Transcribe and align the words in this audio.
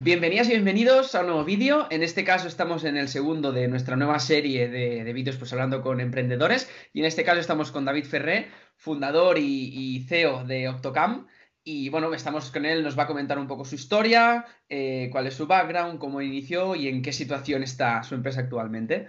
Bienvenidas 0.00 0.46
y 0.46 0.50
bienvenidos 0.50 1.16
a 1.16 1.22
un 1.22 1.26
nuevo 1.26 1.44
vídeo. 1.44 1.88
En 1.90 2.04
este 2.04 2.22
caso 2.22 2.46
estamos 2.46 2.84
en 2.84 2.96
el 2.96 3.08
segundo 3.08 3.50
de 3.50 3.66
nuestra 3.66 3.96
nueva 3.96 4.20
serie 4.20 4.68
de, 4.68 5.12
vídeos 5.12 5.38
pues 5.38 5.52
hablando 5.52 5.82
con 5.82 6.00
emprendedores 6.00 6.70
y 6.92 7.00
en 7.00 7.06
este 7.06 7.24
caso 7.24 7.40
estamos 7.40 7.72
con 7.72 7.84
David 7.84 8.04
Ferré, 8.04 8.46
fundador 8.76 9.38
y, 9.40 10.06
CEO 10.08 10.44
de 10.44 10.68
Octocam 10.68 11.26
y 11.64 11.88
bueno, 11.88 12.14
estamos 12.14 12.52
con 12.52 12.64
él, 12.64 12.84
nos 12.84 12.96
va 12.96 13.02
a 13.02 13.06
comentar 13.08 13.40
un 13.40 13.48
poco 13.48 13.64
su 13.64 13.74
historia, 13.74 14.46
eh, 14.68 15.08
cuál 15.10 15.26
es 15.26 15.34
su 15.34 15.48
background, 15.48 15.98
cómo 15.98 16.22
inició 16.22 16.76
y 16.76 16.86
en 16.86 17.02
qué 17.02 17.12
situación 17.12 17.64
está 17.64 18.04
su 18.04 18.14
empresa 18.14 18.42
actualmente. 18.42 19.08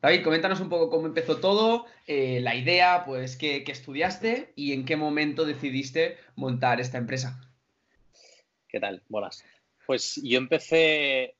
David, 0.00 0.24
coméntanos 0.24 0.60
un 0.60 0.70
poco 0.70 0.88
cómo 0.88 1.06
empezó 1.06 1.40
todo, 1.40 1.84
eh, 2.06 2.40
la 2.40 2.56
idea, 2.56 3.04
pues 3.04 3.36
qué, 3.36 3.64
qué 3.64 3.72
estudiaste 3.72 4.54
y 4.56 4.72
en 4.72 4.86
qué 4.86 4.96
momento 4.96 5.44
decidiste 5.44 6.16
montar 6.36 6.80
esta 6.80 6.96
empresa. 6.96 7.38
¿Qué 8.66 8.80
tal? 8.80 9.02
Buenas. 9.10 9.44
Pues 9.86 10.20
yo 10.22 10.38
empecé, 10.38 11.34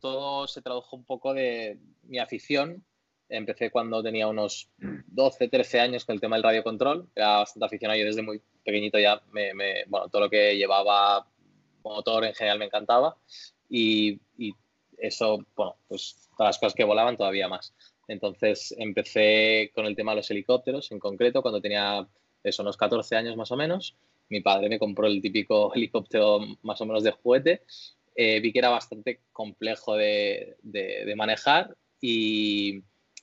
todo 0.00 0.46
se 0.46 0.62
tradujo 0.62 0.96
un 0.96 1.04
poco 1.04 1.34
de 1.34 1.78
mi 2.02 2.18
afición. 2.18 2.84
Empecé 3.28 3.70
cuando 3.70 4.02
tenía 4.02 4.26
unos 4.26 4.68
12, 4.78 5.48
13 5.48 5.80
años 5.80 6.04
con 6.04 6.14
el 6.14 6.20
tema 6.20 6.36
del 6.36 6.42
radiocontrol. 6.42 7.08
Era 7.14 7.38
bastante 7.38 7.66
aficionado 7.66 7.98
yo 7.98 8.06
desde 8.06 8.22
muy 8.22 8.42
pequeñito 8.64 8.98
ya, 8.98 9.22
me, 9.32 9.52
bueno, 9.86 10.08
todo 10.08 10.22
lo 10.22 10.30
que 10.30 10.56
llevaba 10.56 11.26
motor 11.82 12.24
en 12.24 12.34
general 12.34 12.58
me 12.58 12.66
encantaba. 12.66 13.16
Y, 13.68 14.20
eso, 14.98 15.38
bueno, 15.56 15.76
pues 15.88 16.28
todas 16.36 16.50
las 16.50 16.58
cosas 16.58 16.74
que 16.74 16.84
volaban 16.84 17.16
todavía 17.16 17.48
más. 17.48 17.74
Entonces 18.06 18.74
empecé 18.76 19.70
con 19.74 19.86
el 19.86 19.96
tema 19.96 20.12
de 20.12 20.16
los 20.16 20.30
helicópteros 20.30 20.92
en 20.92 20.98
concreto 20.98 21.40
cuando 21.40 21.62
tenía 21.62 22.06
eso, 22.42 22.62
unos 22.62 22.76
14 22.76 23.16
años 23.16 23.34
más 23.34 23.50
o 23.50 23.56
menos 23.56 23.96
mi 24.30 24.40
padre 24.40 24.68
me 24.68 24.78
compró 24.78 25.06
el 25.06 25.20
típico 25.20 25.72
helicóptero 25.74 26.40
más 26.62 26.80
o 26.80 26.86
menos 26.86 27.04
de 27.04 27.10
juguete. 27.10 27.62
Eh, 28.14 28.40
vi 28.40 28.52
que 28.52 28.58
era 28.58 28.70
bastante 28.70 29.20
complejo 29.32 29.94
de, 29.96 30.56
manejar 31.16 31.76
y, 32.00 32.82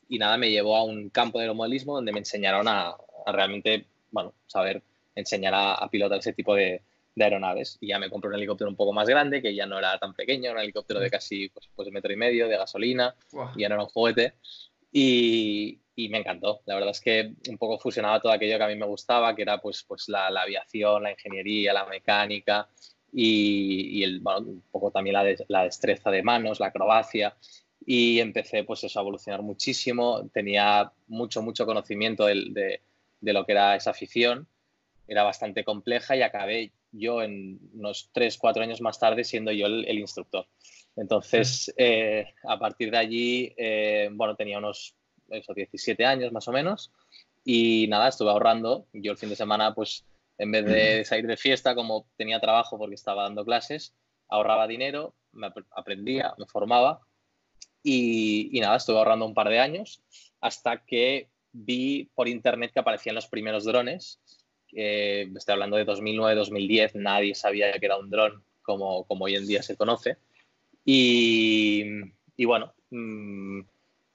nada, 0.09 0.37
me 0.37 0.51
llevó 0.51 0.77
a 0.77 0.83
un 0.83 1.09
campo 1.09 1.39
de 1.39 1.43
aeromodelismo 1.43 1.95
donde 1.95 2.13
me 2.13 2.19
enseñaron 2.19 2.67
a, 2.67 2.95
realmente, 3.25 3.85
bueno, 4.11 4.33
saber 4.47 4.81
enseñar 5.15 5.53
a, 5.55 5.87
pilotar 5.89 6.19
ese 6.19 6.33
tipo 6.33 6.55
de, 6.55 6.81
aeronaves. 7.19 7.77
Y 7.81 7.87
ya 7.87 7.99
me 7.99 8.09
compré 8.09 8.29
un 8.29 8.35
helicóptero 8.35 8.69
un 8.69 8.75
poco 8.75 8.93
más 8.93 9.07
grande, 9.07 9.41
que 9.41 9.55
ya 9.55 9.65
no 9.65 9.79
era 9.79 9.97
tan 9.97 10.13
pequeño, 10.13 10.51
un 10.51 10.59
helicóptero 10.59 10.99
de 10.99 11.09
casi 11.09 11.49
pues, 11.49 11.67
pues 11.75 11.91
metro 11.91 12.13
y 12.13 12.15
medio 12.15 12.47
de 12.47 12.57
gasolina, 12.57 13.15
y 13.55 13.61
ya 13.61 13.69
no 13.69 13.75
era 13.75 13.83
un 13.83 13.89
juguete. 13.89 14.33
Y, 14.91 15.79
y 15.97 16.09
me 16.09 16.19
encantó. 16.19 16.61
La 16.67 16.75
verdad 16.75 16.91
es 16.91 17.01
que 17.01 17.33
un 17.49 17.57
poco 17.57 17.79
fusionaba 17.79 18.21
todo 18.21 18.31
aquello 18.31 18.59
que 18.59 18.63
a 18.63 18.67
mí 18.67 18.75
me 18.75 18.85
gustaba, 18.85 19.35
que 19.35 19.41
era 19.41 19.59
pues, 19.59 19.83
pues 19.83 20.07
la, 20.07 20.27
aviación, 20.27 21.01
la 21.01 21.11
ingeniería, 21.11 21.73
la 21.73 21.87
mecánica 21.87 22.69
y, 23.11 24.03
el, 24.03 24.21
un 24.23 24.61
poco 24.71 24.91
también 24.91 25.15
la, 25.15 25.25
la, 25.47 25.63
destreza 25.63 26.11
de 26.11 26.21
manos, 26.21 26.59
la 26.59 26.67
acrobacia. 26.67 27.35
Y 27.83 28.19
empecé 28.19 28.63
pues 28.63 28.83
eso, 28.83 28.99
a 28.99 29.01
evolucionar 29.01 29.41
muchísimo. 29.41 30.29
Tenía 30.31 30.91
mucho, 31.07 31.41
mucho 31.41 31.65
conocimiento 31.65 32.27
de, 32.27 32.79
de, 33.19 33.33
lo 33.33 33.43
que 33.47 33.53
era 33.53 33.75
esa 33.75 33.89
afición. 33.89 34.47
Era 35.07 35.23
bastante 35.23 35.63
compleja 35.63 36.15
y 36.15 36.21
acabé 36.21 36.73
yo 36.91 37.23
en 37.23 37.59
unos 37.73 38.11
3, 38.13 38.37
4 38.37 38.61
años 38.61 38.81
más 38.81 38.99
tarde 38.99 39.23
siendo 39.23 39.51
yo 39.51 39.65
el, 39.65 39.97
instructor. 39.97 40.45
Entonces, 40.95 41.73
eh, 41.75 42.35
a 42.43 42.59
partir 42.59 42.91
de 42.91 42.97
allí, 42.97 43.53
eh, 43.57 44.09
bueno, 44.11 44.35
tenía 44.35 44.59
unos 44.59 44.93
eso, 45.29 45.53
17 45.53 46.05
años 46.05 46.31
más 46.31 46.47
o 46.47 46.51
menos. 46.51 46.91
Y 47.43 47.87
nada, 47.87 48.09
estuve 48.09 48.29
ahorrando. 48.29 48.87
Yo 48.93 49.11
el 49.11 49.17
fin 49.17 49.29
de 49.29 49.35
semana, 49.35 49.73
pues 49.73 50.05
en 50.37 50.51
vez 50.51 50.65
de 50.65 51.05
salir 51.05 51.27
de 51.27 51.37
fiesta, 51.37 51.75
como 51.75 52.07
tenía 52.15 52.39
trabajo 52.39 52.77
porque 52.77 52.95
estaba 52.95 53.23
dando 53.23 53.45
clases, 53.45 53.93
ahorraba 54.29 54.67
dinero, 54.67 55.13
me 55.31 55.51
aprendía, 55.71 56.33
me 56.37 56.45
formaba. 56.45 57.01
Y, 57.83 58.59
nada, 58.59 58.77
estuve 58.77 58.97
ahorrando 58.97 59.25
un 59.25 59.33
par 59.33 59.49
de 59.49 59.59
años 59.59 60.01
hasta 60.41 60.83
que 60.85 61.29
vi 61.53 62.09
por 62.13 62.27
internet 62.27 62.71
que 62.73 62.79
aparecían 62.79 63.15
los 63.15 63.27
primeros 63.27 63.63
drones. 63.63 64.19
estoy 64.71 65.53
hablando 65.53 65.77
de 65.77 65.85
2009-2010, 65.85 66.95
nadie 66.95 67.33
sabía 67.33 67.71
que 67.71 67.85
era 67.85 67.97
un 67.97 68.09
dron 68.09 68.43
como, 68.61 69.05
como 69.05 69.25
hoy 69.25 69.35
en 69.35 69.47
día 69.47 69.63
se 69.63 69.77
conoce. 69.77 70.17
Y, 70.83 71.85
y 72.35 72.45
bueno, 72.45 72.73
mmm, 72.91 73.61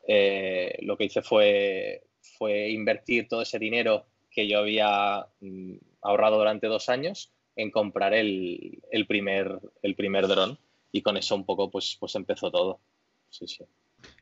eh, 0.06 0.78
lo 0.82 0.96
que 0.96 1.04
hice 1.04 1.22
fue, 1.22 2.02
fue 2.38 2.70
invertir 2.70 3.28
todo 3.28 3.42
ese 3.42 3.58
dinero 3.58 4.06
que 4.30 4.48
yo 4.48 4.60
había 4.60 5.26
mm, 5.40 5.74
ahorrado 6.02 6.38
durante 6.38 6.66
dos 6.66 6.88
años 6.88 7.32
en 7.56 7.70
comprar 7.70 8.14
el, 8.14 8.80
primer, 9.06 9.58
el 9.82 9.94
primer 9.94 10.26
dron 10.26 10.58
y 10.90 11.02
con 11.02 11.16
eso 11.16 11.34
un 11.34 11.44
poco 11.44 11.70
pues, 11.70 11.96
pues 12.00 12.14
empezó 12.14 12.50
todo. 12.50 12.80
Sí, 13.28 13.46
sí. 13.46 13.64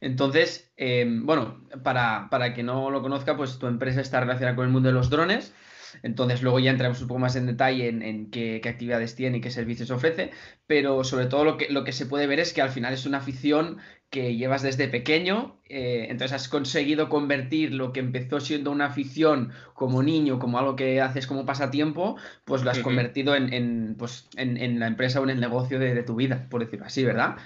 Entonces, 0.00 0.72
eh, 0.76 1.06
bueno, 1.08 1.66
para, 1.82 2.28
para 2.30 2.54
que 2.54 2.62
no 2.62 2.90
lo 2.90 3.02
conozca, 3.02 3.36
pues 3.36 3.58
tu 3.58 3.66
empresa 3.66 4.00
está 4.00 4.20
relacionada 4.20 4.56
con 4.56 4.66
el 4.66 4.72
mundo 4.72 4.88
de 4.88 4.94
los 4.94 5.10
drones. 5.10 5.54
Entonces 6.02 6.42
luego 6.42 6.58
ya 6.58 6.70
entramos 6.70 7.00
un 7.00 7.08
poco 7.08 7.20
más 7.20 7.36
en 7.36 7.46
detalle 7.46 7.88
en, 7.88 8.30
qué, 8.30 8.60
actividades 8.64 9.14
tiene 9.14 9.38
y 9.38 9.40
qué 9.40 9.50
servicios 9.50 9.90
ofrece, 9.90 10.30
pero 10.66 11.04
sobre 11.04 11.26
todo 11.26 11.44
lo 11.44 11.56
que, 11.56 11.68
lo 11.70 11.84
que 11.84 11.92
se 11.92 12.06
puede 12.06 12.26
ver 12.26 12.40
es 12.40 12.52
que 12.52 12.62
al 12.62 12.70
final 12.70 12.94
es 12.94 13.06
una 13.06 13.18
afición 13.18 13.78
que 14.10 14.34
llevas 14.34 14.62
desde 14.62 14.88
pequeño, 14.88 15.60
eh, 15.68 16.06
entonces 16.10 16.34
has 16.34 16.48
conseguido 16.48 17.08
convertir 17.08 17.72
lo 17.72 17.92
que 17.92 18.00
empezó 18.00 18.40
siendo 18.40 18.72
una 18.72 18.86
afición 18.86 19.52
como 19.72 20.02
niño, 20.02 20.40
como 20.40 20.58
algo 20.58 20.74
que 20.74 21.00
haces 21.00 21.28
como 21.28 21.46
pasatiempo, 21.46 22.16
pues 22.44 22.64
lo 22.64 22.72
has 22.72 22.80
convertido 22.80 23.36
en, 23.36 23.94
pues, 23.96 24.28
en, 24.36 24.80
la 24.80 24.88
empresa 24.88 25.20
o 25.20 25.24
en 25.24 25.30
el 25.30 25.40
negocio 25.40 25.78
de, 25.78 26.02
tu 26.02 26.16
vida, 26.16 26.48
por 26.50 26.64
decirlo 26.64 26.86
así, 26.86 27.04
¿verdad? 27.04 27.36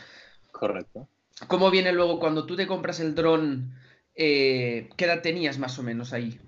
Correcto. 0.53 1.07
¿Cómo 1.49 1.71
viene 1.71 1.93
luego 1.93 2.19
cuando 2.19 2.47
tú 2.47 2.57
te 2.57 2.67
compras 2.67 2.99
el 3.01 3.15
dron? 3.15 3.75
Eh, 4.15 4.89
¿Qué 4.97 5.05
edad 5.05 5.21
tenías 5.21 5.59
más 5.59 5.79
o 5.79 5.83
menos 5.83 6.15
ahí? 6.15 6.39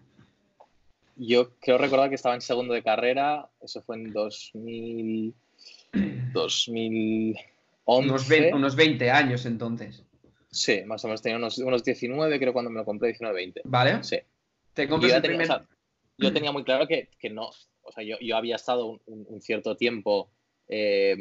Yo 1.17 1.51
creo 1.61 1.79
recordar 1.79 2.11
que 2.11 2.15
estaba 2.15 2.35
en 2.35 2.43
segundo 2.43 2.75
de 2.75 2.83
carrera, 2.83 3.49
eso 3.63 3.81
fue 3.83 3.97
en 3.97 4.13
2000, 4.13 5.35
2011. 6.33 8.53
Unos 8.53 8.77
20, 8.77 9.11
años 9.11 9.47
entonces. 9.47 10.05
Sí, 10.51 10.83
más 10.85 11.03
o 11.05 11.09
menos 11.09 11.23
tenía 11.23 11.39
unos, 11.39 11.85
19, 11.85 12.39
creo 12.39 12.53
cuando 12.53 12.71
me 12.71 12.81
lo 12.81 12.85
compré, 12.85 13.09
19, 13.09 13.35
20. 13.35 13.63
¿Vale? 13.65 14.05
Sí. 14.05 14.19
¿Te 14.75 14.87
compras 14.89 15.15
el 15.15 15.23
tenía, 15.23 15.39
primer... 15.39 15.63
yo 16.19 16.33
tenía 16.35 16.53
muy 16.53 16.65
claro 16.65 16.87
que, 16.87 17.09
no, 17.31 17.49
o 17.83 17.93
sea, 17.93 18.05
yo, 18.05 18.19
yo 18.21 18.37
había 18.37 18.57
estado 18.57 19.01
un, 19.07 19.41
cierto 19.41 19.75
tiempo, 19.75 20.31
eh, 20.69 21.17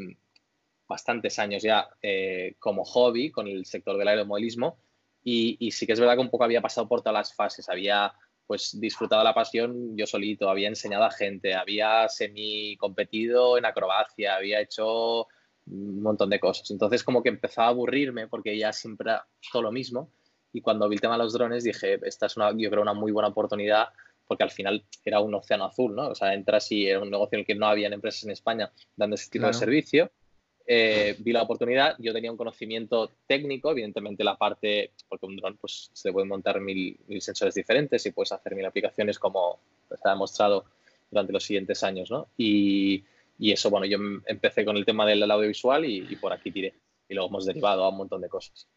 bastantes 0.88 1.40
años 1.40 1.64
ya, 1.64 1.88
eh, 2.02 2.56
como 2.60 2.84
hobby 2.84 3.32
con 3.32 3.48
el 3.48 3.66
sector 3.66 3.98
del 3.98 4.10
aeromodelismo 4.10 4.78
y, 5.24 5.56
y 5.60 5.72
sí 5.72 5.86
que 5.86 5.94
es 5.94 6.00
verdad 6.00 6.16
que 6.16 6.22
un 6.22 6.30
poco 6.30 6.44
había 6.44 6.62
pasado 6.62 6.88
por 6.88 7.02
todas 7.02 7.14
las 7.14 7.34
fases. 7.34 7.70
Había 7.70 8.14
pues 8.48 8.80
disfrutaba 8.80 9.24
la 9.24 9.34
pasión 9.34 9.98
yo 9.98 10.06
solito, 10.06 10.50
había 10.50 10.68
enseñado 10.68 11.06
a 11.06 11.12
gente, 11.12 11.56
había 11.56 12.08
semi 12.10 12.78
competido 12.78 13.58
en 13.58 13.66
acrobacia, 13.66 14.36
había 14.36 14.62
hecho 14.62 15.28
un 15.68 16.02
montón 16.02 16.30
de 16.30 16.40
cosas. 16.40 16.70
Entonces 16.72 17.04
como 17.04 17.24
que 17.24 17.30
empezaba 17.30 17.68
a 17.68 17.72
aburrirme 17.72 18.28
porque 18.28 18.58
ya 18.58 18.72
siempre 18.72 19.12
era 19.12 19.28
todo 19.52 19.64
lo 19.64 19.72
mismo 19.72 20.12
y 20.54 20.62
cuando 20.62 20.88
vi 20.88 20.96
el 20.96 21.02
tema 21.02 21.18
de 21.18 21.24
los 21.24 21.34
drones 21.34 21.64
dije, 21.64 22.00
esta 22.04 22.28
es 22.28 22.38
una, 22.38 22.52
yo 22.56 22.70
creo 22.70 22.82
una 22.82 22.94
muy 22.94 23.12
buena 23.12 23.30
oportunidad 23.30 23.90
porque 24.28 24.44
al 24.44 24.52
final 24.52 24.86
era 25.04 25.20
un 25.20 25.34
océano 25.36 25.66
azul, 25.66 25.96
¿no? 25.96 26.10
O 26.10 26.16
sea, 26.16 26.34
entras 26.34 26.72
y 26.72 26.88
era 26.88 27.00
un 27.00 27.12
negocio 27.12 27.36
en 27.36 27.42
el 27.42 27.46
que 27.46 27.56
no 27.56 27.68
habían 27.68 27.94
empresas 27.94 28.24
en 28.24 28.32
España 28.32 28.72
dando 28.96 29.16
ese 29.16 29.30
tipo 29.30 29.48
de 29.48 29.54
servicio 29.54 30.12
eh, 30.66 31.16
vi 31.20 31.32
la 31.32 31.44
oportunidad, 31.44 31.96
yo 32.00 32.14
tenía 32.14 32.32
un 32.32 32.38
conocimiento 32.38 33.12
técnico, 33.28 33.72
evidentemente 33.72 34.24
la 34.24 34.38
parte, 34.38 34.92
porque 35.08 35.26
un 35.26 35.36
dron 35.36 35.58
pues 35.58 35.90
se 35.94 36.12
puede 36.12 36.28
montar 36.28 36.60
mil, 36.60 36.98
mil 37.08 37.22
sensores 37.22 37.56
diferentes 37.56 38.06
y 38.06 38.12
puedes 38.12 38.32
hacer 38.32 38.56
mil 38.56 38.66
aplicaciones 38.66 39.20
como 39.20 39.60
se 39.90 40.08
ha 40.08 40.12
demostrado 40.12 40.66
durante 41.12 41.34
los 41.34 41.44
siguientes 41.44 41.84
años, 41.84 42.10
¿no? 42.10 42.28
Y, 42.38 43.04
y 43.38 43.52
eso, 43.52 43.70
bueno, 43.70 43.86
yo 43.86 43.98
empecé 44.26 44.66
con 44.66 44.78
el 44.78 44.86
tema 44.86 45.06
del 45.06 45.30
audiovisual 45.30 45.86
y, 45.86 46.08
y 46.10 46.16
por 46.16 46.34
aquí 46.34 46.52
tiré. 46.52 46.74
Y 47.08 47.14
luego 47.14 47.30
hemos 47.30 47.46
derivado 47.46 47.84
a 47.84 47.90
un 47.90 47.98
montón 47.98 48.22
de 48.22 48.30
cosas. 48.30 48.68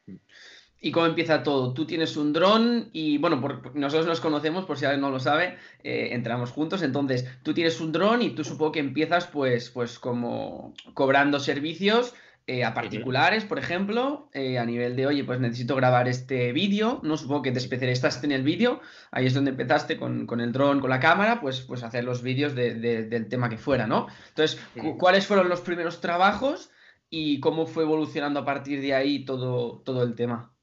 ¿Y 0.81 0.93
cómo 0.93 1.07
empieza 1.07 1.43
todo? 1.43 1.75
Tú 1.75 1.87
tienes 1.87 2.17
un 2.17 2.33
dron 2.33 2.91
y, 2.93 3.19
bueno, 3.19 3.43
nosotros 3.75 4.07
nos 4.07 4.21
conocemos, 4.21 4.65
por 4.65 4.79
si 4.79 4.85
alguien 4.85 5.01
no 5.01 5.11
lo 5.11 5.19
sabe, 5.19 5.57
eh, 5.83 6.11
entramos 6.13 6.53
juntos. 6.53 6.83
Entonces, 6.83 7.27
tú 7.43 7.53
tienes 7.53 7.81
un 7.81 7.91
dron 7.91 8.23
y 8.23 8.31
tú 8.31 8.45
supongo 8.45 8.73
que 8.73 8.81
empiezas, 8.81 9.27
pues, 9.27 9.71
pues 9.71 9.99
como 9.99 10.75
cobrando 10.95 11.41
servicios 11.41 12.15
eh, 12.47 12.65
a 12.65 12.75
particulares, 12.75 13.45
por 13.45 13.59
ejemplo, 13.59 14.31
eh, 14.33 14.57
a 14.59 14.65
nivel 14.65 14.95
de, 14.95 15.09
oye, 15.09 15.25
pues 15.25 15.41
necesito 15.41 15.75
grabar 15.75 16.07
este 16.07 16.53
vídeo, 16.53 17.01
¿no? 17.03 17.17
Supongo 17.17 17.43
que 17.43 17.53
te 17.53 17.59
especializaste 17.59 18.27
en 18.27 18.33
el 18.33 18.45
vídeo, 18.45 18.81
ahí 19.11 19.27
es 19.27 19.35
donde 19.35 19.51
empezaste 19.51 19.99
con, 19.99 20.41
el 20.41 20.53
dron, 20.53 20.81
con 20.81 20.91
la 20.91 21.01
cámara, 21.01 21.41
pues, 21.41 21.61
pues 21.61 21.83
hacer 21.83 22.05
los 22.05 22.23
vídeos 22.23 22.55
del 22.55 23.27
tema 23.29 23.51
que 23.51 23.59
fuera, 23.59 23.87
¿no? 23.89 24.07
Entonces, 24.29 24.61
¿cuáles 24.97 25.27
fueron 25.27 25.49
los 25.49 25.61
primeros 25.61 26.01
trabajos 26.01 26.71
y 27.11 27.41
cómo 27.41 27.67
fue 27.67 27.83
evolucionando 27.83 28.41
a 28.41 28.45
partir 28.45 28.81
de 28.81 28.95
ahí 28.95 29.25
todo, 29.25 29.83
todo 29.85 30.03
el 30.03 30.15
tema? 30.15 30.55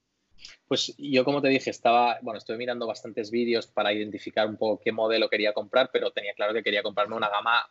Pues 0.68 0.96
yo, 0.98 1.24
como 1.24 1.42
te 1.42 1.48
dije, 1.50 1.70
estaba, 1.70 2.18
bueno, 2.22 2.38
estuve 2.38 2.58
mirando 2.58 2.88
bastantes 2.88 3.32
vídeos 3.32 3.68
para 3.68 3.94
identificar 3.94 4.48
un 4.48 4.58
poco 4.58 4.82
qué 4.84 4.92
modelo 4.92 5.30
quería 5.30 5.54
comprar, 5.54 5.90
pero 5.92 6.12
tenía 6.12 6.34
claro 6.34 6.54
que 6.54 6.64
quería 6.64 6.84
comprarme 6.84 7.16
una 7.16 7.30
gama 7.30 7.70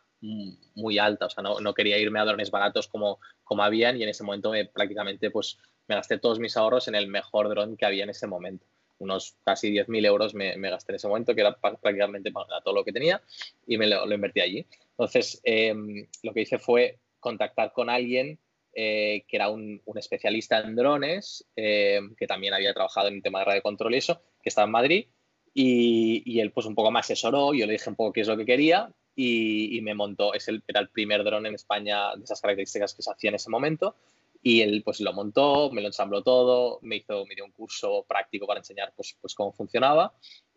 muy 0.75 0.97
alta, 0.97 1.27
o 1.27 1.29
sea, 1.29 1.43
no, 1.43 1.73
quería 1.73 1.97
irme 1.99 2.19
a 2.19 2.25
drones 2.25 2.49
baratos 2.49 2.87
como, 2.87 3.19
como 3.43 3.63
habían 3.63 3.97
y 3.97 4.03
en 4.03 4.09
ese 4.09 4.23
momento 4.23 4.49
me, 4.49 4.65
prácticamente 4.65 5.29
pues 5.29 5.59
me 5.87 5.95
gasté 5.95 6.17
todos 6.17 6.39
mis 6.39 6.57
ahorros 6.57 6.87
en 6.87 6.95
el 6.95 7.07
mejor 7.07 7.49
dron 7.49 7.77
que 7.77 7.85
había 7.85 8.03
en 8.03 8.09
ese 8.09 8.27
momento. 8.27 8.65
Unos 8.97 9.35
casi 9.43 9.69
10.000 9.71 10.05
euros 10.05 10.33
me, 10.33 10.57
gasté 10.57 10.93
en 10.93 10.95
ese 10.95 11.07
momento, 11.07 11.35
que 11.35 11.41
era 11.41 11.55
prácticamente 11.55 12.31
para 12.31 12.61
todo 12.61 12.73
lo 12.73 12.83
que 12.85 12.93
tenía, 12.93 13.21
y 13.67 13.77
me 13.77 13.87
lo, 13.87 14.11
invertí 14.11 14.39
allí. 14.39 14.65
Entonces, 14.91 15.41
em, 15.43 16.07
lo 16.23 16.33
que 16.33 16.41
hice 16.41 16.57
fue 16.57 16.97
contactar 17.19 17.73
con 17.73 17.89
alguien 17.89 18.39
eh, 18.77 19.23
que 19.27 19.37
era 19.37 19.49
un, 19.49 19.81
especialista 19.95 20.59
en 20.59 20.75
drones, 20.75 21.47
em, 21.55 22.13
que 22.15 22.27
también 22.27 22.53
había 22.53 22.73
trabajado 22.73 23.07
en 23.07 23.15
el 23.15 23.23
tema 23.23 23.39
de 23.39 23.45
radio 23.45 23.61
control 23.61 23.95
y 23.95 23.99
eso, 23.99 24.21
que 24.43 24.49
estaba 24.49 24.65
en 24.65 24.71
Madrid, 24.71 25.07
y, 25.53 26.39
él 26.41 26.51
pues 26.51 26.65
un 26.65 26.75
poco 26.75 26.91
me 26.91 26.99
asesoró, 26.99 27.53
yo 27.53 27.65
le 27.65 27.71
dije 27.73 27.89
un 27.89 27.95
poco 27.95 28.11
qué 28.11 28.21
es 28.21 28.27
lo 28.27 28.35
que 28.35 28.45
quería, 28.45 28.91
y, 29.15 29.79
me 29.81 29.93
montó, 29.95 30.33
es 30.33 30.49
el, 30.49 30.61
era 30.67 30.81
el 30.81 30.89
primer 30.89 31.23
dron 31.23 31.45
en 31.45 31.55
España 31.55 32.15
de 32.17 32.25
esas 32.25 32.41
características 32.41 32.93
que 32.93 33.01
se 33.01 33.11
hacía 33.11 33.29
en 33.29 33.35
ese 33.35 33.49
momento, 33.49 33.95
y 34.43 34.61
él 34.61 34.83
pues 34.83 34.99
lo 34.99 35.13
montó, 35.13 35.71
me 35.71 35.81
lo 35.81 35.87
ensambló 35.87 36.21
todo, 36.21 36.79
me 36.81 36.97
hizo, 36.97 37.25
me 37.25 37.33
dio 37.33 37.45
un 37.45 37.51
curso 37.51 38.05
práctico 38.07 38.45
para 38.45 38.59
enseñar 38.59 38.93
pues, 38.95 39.17
pues 39.19 39.33
cómo 39.33 39.51
funcionaba. 39.53 40.13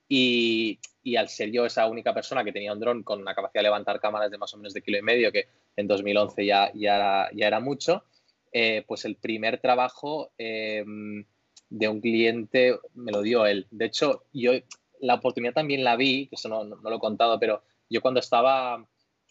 Y, 0.08 0.80
al 1.16 1.28
ser 1.28 1.50
yo 1.50 1.64
esa 1.64 1.86
única 1.86 2.12
persona 2.12 2.44
que 2.44 2.52
tenía 2.52 2.72
un 2.72 2.80
dron 2.80 3.02
con 3.02 3.20
una 3.20 3.34
capacidad 3.34 3.60
de 3.60 3.68
levantar 3.68 3.98
cámaras 3.98 4.30
de 4.30 4.38
más 4.38 4.52
o 4.52 4.58
menos 4.58 4.74
de 4.74 4.82
kilo 4.82 4.98
y 4.98 5.02
medio, 5.02 5.32
que 5.32 5.48
en 5.76 5.86
2011 5.86 6.44
ya, 6.44 6.70
ya, 6.74 6.96
era, 6.96 7.30
ya 7.32 7.46
era 7.46 7.60
mucho, 7.60 8.04
eh, 8.52 8.84
pues 8.86 9.04
el 9.04 9.16
primer 9.16 9.58
trabajo 9.58 10.32
em, 10.36 11.24
de 11.70 11.88
un 11.88 12.00
cliente 12.00 12.78
me 12.94 13.12
lo 13.12 13.22
dio 13.22 13.46
él. 13.46 13.66
De 13.70 13.86
hecho, 13.86 14.24
yo 14.32 14.52
la 15.00 15.14
oportunidad 15.14 15.54
también 15.54 15.84
la 15.84 15.96
vi, 15.96 16.26
que 16.26 16.36
eso 16.36 16.48
no, 16.48 16.64
no, 16.64 16.76
lo 16.76 16.96
he 16.96 17.00
contado, 17.00 17.38
pero 17.38 17.62
yo 17.88 18.02
cuando 18.02 18.20
estaba 18.20 18.84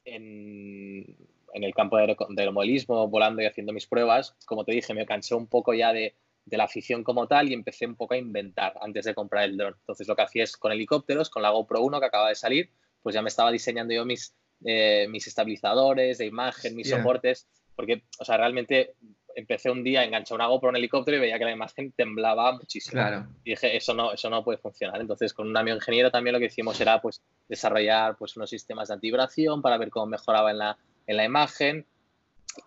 en, 0.05 1.15
en 1.53 1.63
el 1.63 1.73
campo 1.75 1.97
del 1.97 2.15
aeromodelismo, 2.37 3.07
volando 3.07 3.41
y 3.41 3.45
haciendo 3.45 3.73
mis 3.73 3.87
pruebas, 3.87 4.35
como 4.45 4.65
te 4.65 4.71
dije, 4.71 4.93
me 4.93 5.05
cansé 5.05 5.35
un 5.35 5.47
poco 5.47 5.73
ya 5.73 5.93
de, 5.93 6.15
la 6.55 6.63
afición 6.63 7.03
como 7.03 7.27
tal 7.27 7.49
y 7.49 7.53
empecé 7.53 7.85
un 7.85 7.95
poco 7.95 8.13
a 8.13 8.17
inventar 8.17 8.73
antes 8.81 9.05
de 9.05 9.13
comprar 9.13 9.43
el 9.43 9.57
dron. 9.57 9.75
Entonces 9.79 10.07
lo 10.07 10.15
que 10.15 10.21
hacía 10.21 10.43
es 10.45 10.55
con 10.55 10.71
helicópteros, 10.71 11.29
con 11.29 11.41
la 11.41 11.49
GoPro 11.49 11.81
1 11.81 11.99
que 11.99 12.05
acaba 12.05 12.29
de 12.29 12.35
salir, 12.35 12.69
pues 13.01 13.13
ya 13.13 13.21
me 13.21 13.27
estaba 13.27 13.51
diseñando 13.51 13.93
yo 13.93 14.05
mis, 14.05 14.33
eh, 14.63 15.07
mis 15.09 15.27
estabilizadores 15.27 16.19
de 16.19 16.25
imagen, 16.25 16.75
mis 16.75 16.89
soportes, 16.89 17.47
porque, 17.75 18.03
o 18.19 18.23
sea, 18.23 18.37
realmente 18.37 18.95
empecé 19.35 19.69
un 19.69 19.83
día 19.83 20.01
a 20.01 20.03
enganchar 20.03 20.35
una 20.35 20.47
GoPro 20.47 20.69
en 20.69 20.77
helicóptero 20.77 21.17
y 21.17 21.19
veía 21.19 21.37
que 21.37 21.45
la 21.45 21.51
imagen 21.51 21.91
temblaba 21.91 22.53
muchísimo. 22.53 23.03
Y 23.43 23.51
dije, 23.51 23.77
eso 23.77 23.93
no, 23.93 24.13
eso 24.13 24.31
no 24.31 24.43
puede 24.43 24.57
funcionar. 24.57 24.99
Entonces, 24.99 25.31
con 25.31 25.47
un 25.47 25.55
amigo 25.55 25.75
ingeniero 25.75 26.09
también 26.09 26.33
lo 26.33 26.39
que 26.39 26.47
hicimos 26.47 26.81
era 26.81 26.99
pues, 26.99 27.21
desarrollar 27.47 28.17
pues, 28.17 28.35
unos 28.35 28.49
sistemas 28.49 28.87
de 28.87 28.95
antivibración 28.95 29.61
para 29.61 29.77
ver 29.77 29.91
cómo 29.91 30.07
mejoraba 30.07 30.49
en 30.49 30.57
la, 30.57 30.77
en 31.05 31.17
la 31.17 31.23
imagen 31.23 31.85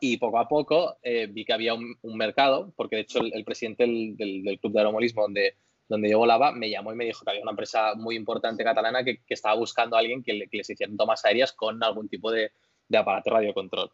y 0.00 0.16
poco 0.18 0.38
a 0.38 0.48
poco 0.48 0.96
eh, 1.02 1.26
vi 1.26 1.44
que 1.44 1.52
había 1.52 1.74
un, 1.74 1.96
mercado, 2.02 2.72
porque 2.76 2.96
de 2.96 3.02
hecho 3.02 3.20
el, 3.20 3.44
presidente 3.44 3.84
del, 3.84 4.58
Club 4.60 4.72
de 4.72 4.78
Aeromolismo 4.78 5.22
donde, 5.22 5.54
donde 5.88 6.10
yo 6.10 6.18
volaba 6.18 6.52
me 6.52 6.70
llamó 6.70 6.92
y 6.92 6.96
me 6.96 7.04
dijo 7.04 7.24
que 7.24 7.30
había 7.30 7.42
una 7.42 7.52
empresa 7.52 7.94
muy 7.94 8.16
importante 8.16 8.64
catalana 8.64 9.04
que, 9.04 9.20
estaba 9.28 9.54
buscando 9.56 9.96
a 9.96 10.00
alguien 10.00 10.22
que, 10.22 10.34
le, 10.34 10.48
les 10.50 10.70
hicieran 10.70 10.96
tomas 10.96 11.24
aéreas 11.24 11.52
con 11.52 11.82
algún 11.82 12.08
tipo 12.08 12.30
de, 12.30 12.52
de 12.88 12.98
aparato 12.98 13.30
radiocontrol. 13.30 13.90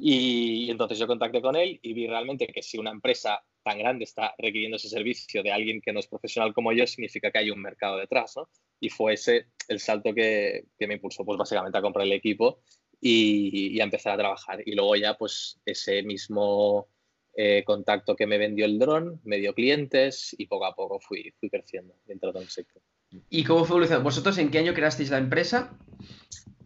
Y, 0.00 0.66
y 0.66 0.70
entonces 0.70 0.98
yo 0.98 1.06
contacté 1.06 1.40
con 1.40 1.56
él 1.56 1.78
y 1.82 1.92
vi 1.92 2.06
realmente 2.06 2.46
que 2.48 2.62
si 2.62 2.78
una 2.78 2.90
empresa 2.90 3.44
tan 3.62 3.78
grande 3.78 4.04
está 4.04 4.34
requiriendo 4.38 4.76
ese 4.76 4.88
servicio 4.88 5.42
de 5.42 5.52
alguien 5.52 5.80
que 5.80 5.92
no 5.92 6.00
es 6.00 6.06
profesional 6.06 6.52
como 6.52 6.72
yo, 6.72 6.86
significa 6.86 7.30
que 7.30 7.38
hay 7.38 7.50
un 7.50 7.62
mercado 7.62 7.96
detrás, 7.96 8.34
¿no? 8.36 8.48
Y 8.80 8.90
fue 8.90 9.14
ese 9.14 9.46
el 9.68 9.80
salto 9.80 10.12
que, 10.12 10.66
que 10.78 10.86
me 10.86 10.94
impulsó, 10.94 11.24
pues 11.24 11.38
básicamente 11.38 11.78
a 11.78 11.82
comprar 11.82 12.06
el 12.06 12.12
equipo 12.12 12.60
y, 13.06 13.80
a 13.80 13.84
empezar 13.84 14.14
a 14.14 14.18
trabajar. 14.18 14.62
Y 14.64 14.74
luego 14.74 14.96
ya, 14.96 15.14
pues, 15.14 15.60
ese 15.66 16.02
mismo 16.02 16.88
eh, 17.36 17.62
contacto 17.64 18.16
que 18.16 18.26
me 18.26 18.38
vendió 18.38 18.64
el 18.64 18.78
dron, 18.78 19.20
me 19.24 19.36
dio 19.36 19.54
clientes 19.54 20.34
y 20.38 20.46
poco 20.46 20.64
a 20.64 20.74
poco 20.74 20.98
fui, 21.00 21.34
fui 21.38 21.50
creciendo 21.50 21.94
dentro 22.06 22.32
de 22.32 22.40
un 22.40 22.48
sector. 22.48 22.82
¿Y 23.28 23.44
cómo 23.44 23.64
fue 23.64 23.74
evolucionando? 23.74 24.04
¿Vosotros 24.04 24.38
en 24.38 24.50
qué 24.50 24.58
año 24.58 24.72
creasteis 24.72 25.10
la 25.10 25.18
empresa? 25.18 25.76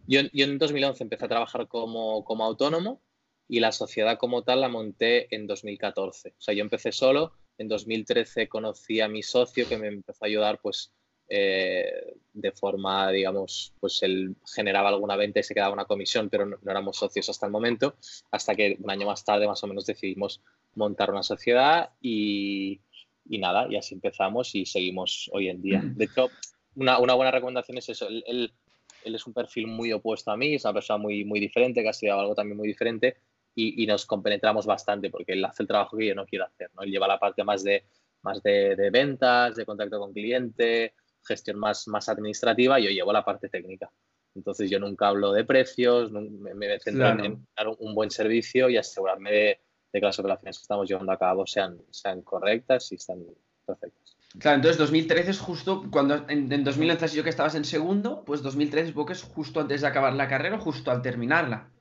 Yo, 0.07 0.21
yo, 0.31 0.45
en 0.45 0.57
2011 0.57 1.03
empecé 1.03 1.25
a 1.25 1.27
trabajar 1.29 1.67
como, 1.67 2.23
como 2.23 2.45
autónomo 2.45 3.01
y 3.47 3.59
la 3.59 3.73
sociedad 3.73 4.17
como 4.17 4.43
tal 4.43 4.61
la 4.61 4.69
monté 4.69 5.33
en 5.35 5.45
2014. 5.45 6.29
O 6.29 6.41
sea, 6.41 6.53
yo 6.53 6.61
empecé 6.61 6.93
solo, 6.93 7.33
en 7.57 7.67
2013 7.67 8.47
conocí 8.47 9.01
a 9.01 9.09
mi 9.09 9.23
socio 9.23 9.67
que 9.67 9.77
me 9.77 9.87
empezó 9.87 10.23
a 10.23 10.27
ayudar 10.27 10.59
pues 10.61 10.93
eh, 11.29 12.15
de 12.33 12.51
forma, 12.51 13.11
digamos, 13.11 13.73
pues 13.79 14.01
él 14.01 14.35
generaba 14.55 14.89
alguna 14.89 15.15
venta 15.15 15.39
y 15.39 15.43
se 15.43 15.53
quedaba 15.53 15.73
una 15.73 15.85
comisión, 15.85 16.29
pero 16.29 16.45
no, 16.45 16.57
éramos 16.65 16.97
socios 16.97 17.29
hasta 17.29 17.45
el 17.45 17.51
momento, 17.51 17.95
hasta 18.31 18.55
que 18.55 18.77
un 18.79 18.89
año 18.89 19.05
más 19.05 19.23
tarde 19.23 19.47
más 19.47 19.63
o 19.63 19.67
menos 19.67 19.85
decidimos 19.85 20.41
montar 20.75 21.11
una 21.11 21.23
sociedad 21.23 21.91
y, 22.01 22.81
y 23.27 23.37
nada, 23.37 23.67
y 23.69 23.75
así 23.75 23.93
empezamos 23.95 24.55
y 24.55 24.65
seguimos 24.65 25.29
hoy 25.33 25.49
en 25.49 25.61
día. 25.61 25.81
De 25.83 26.05
hecho, 26.05 26.29
una, 26.75 26.99
una 26.99 27.13
buena 27.13 27.31
recomendación 27.31 27.77
es 27.77 27.89
eso, 27.89 28.07
él, 28.07 28.23
él, 28.25 29.15
es 29.15 29.27
un 29.27 29.33
perfil 29.33 29.67
muy 29.67 29.91
opuesto 29.91 30.31
a 30.31 30.37
mí, 30.37 30.55
es 30.55 30.65
una 30.65 30.73
persona 30.73 30.97
muy, 30.97 31.25
muy 31.25 31.39
diferente, 31.39 31.81
que 31.81 31.87
ha 31.87 31.91
estudiado 31.91 32.21
algo 32.21 32.35
también 32.35 32.57
muy 32.57 32.67
diferente 32.67 33.17
y, 33.53 33.83
y, 33.83 33.85
nos 33.85 34.05
compenetramos 34.05 34.65
bastante 34.65 35.09
porque 35.09 35.33
él 35.33 35.45
hace 35.45 35.63
el 35.63 35.67
trabajo 35.67 35.97
que 35.97 36.07
yo 36.07 36.15
no 36.15 36.25
quiero 36.25 36.45
hacer, 36.45 36.69
¿no? 36.75 36.83
Él 36.83 36.91
lleva 36.91 37.07
la 37.07 37.19
parte 37.19 37.43
más 37.43 37.63
de, 37.63 37.83
más 38.21 38.41
de, 38.43 38.75
de 38.75 38.89
ventas, 38.89 39.55
de 39.55 39.65
contacto 39.65 39.99
con 39.99 40.13
cliente, 40.13 40.93
gestión 41.25 41.59
más, 41.59 41.87
más 41.87 42.09
administrativa, 42.09 42.79
yo 42.79 42.89
llevo 42.89 43.13
la 43.13 43.25
parte 43.25 43.49
técnica. 43.49 43.91
Entonces 44.35 44.69
yo 44.69 44.79
nunca 44.79 45.07
hablo 45.07 45.31
de 45.33 45.43
precios, 45.43 46.11
me, 46.11 46.53
me 46.53 46.79
centro 46.79 47.07
en 47.09 47.45
dar 47.55 47.67
un 47.79 47.95
buen 47.95 48.11
servicio 48.11 48.69
y 48.69 48.77
asegurarme 48.77 49.31
de, 49.31 49.59
que 49.91 49.99
las 49.99 50.19
operaciones 50.19 50.57
que 50.57 50.61
estamos 50.61 50.87
llevando 50.87 51.11
a 51.11 51.17
cabo 51.17 51.47
sean, 51.47 51.81
sean 51.89 52.21
correctas 52.21 52.91
y 52.91 52.95
están 52.95 53.25
perfectas. 53.65 54.17
Claro, 54.37 54.57
entonces 54.57 54.77
2013 54.77 55.31
es 55.31 55.39
justo 55.39 55.83
cuando 55.91 56.25
en, 56.29 56.51
en 56.51 56.63
2011 56.63 57.07
yo 57.15 57.23
que 57.23 57.31
estabas 57.31 57.55
en 57.55 57.65
segundo, 57.65 58.23
pues 58.23 58.43
2013 58.43 58.93
es 58.95 59.09
es 59.09 59.23
justo 59.23 59.59
antes 59.59 59.81
de 59.81 59.87
acabar 59.87 60.13
la 60.13 60.27
carrera 60.27 60.57
o 60.57 60.61
justo 60.61 60.91
al 60.91 61.01
terminarla. 61.01 61.71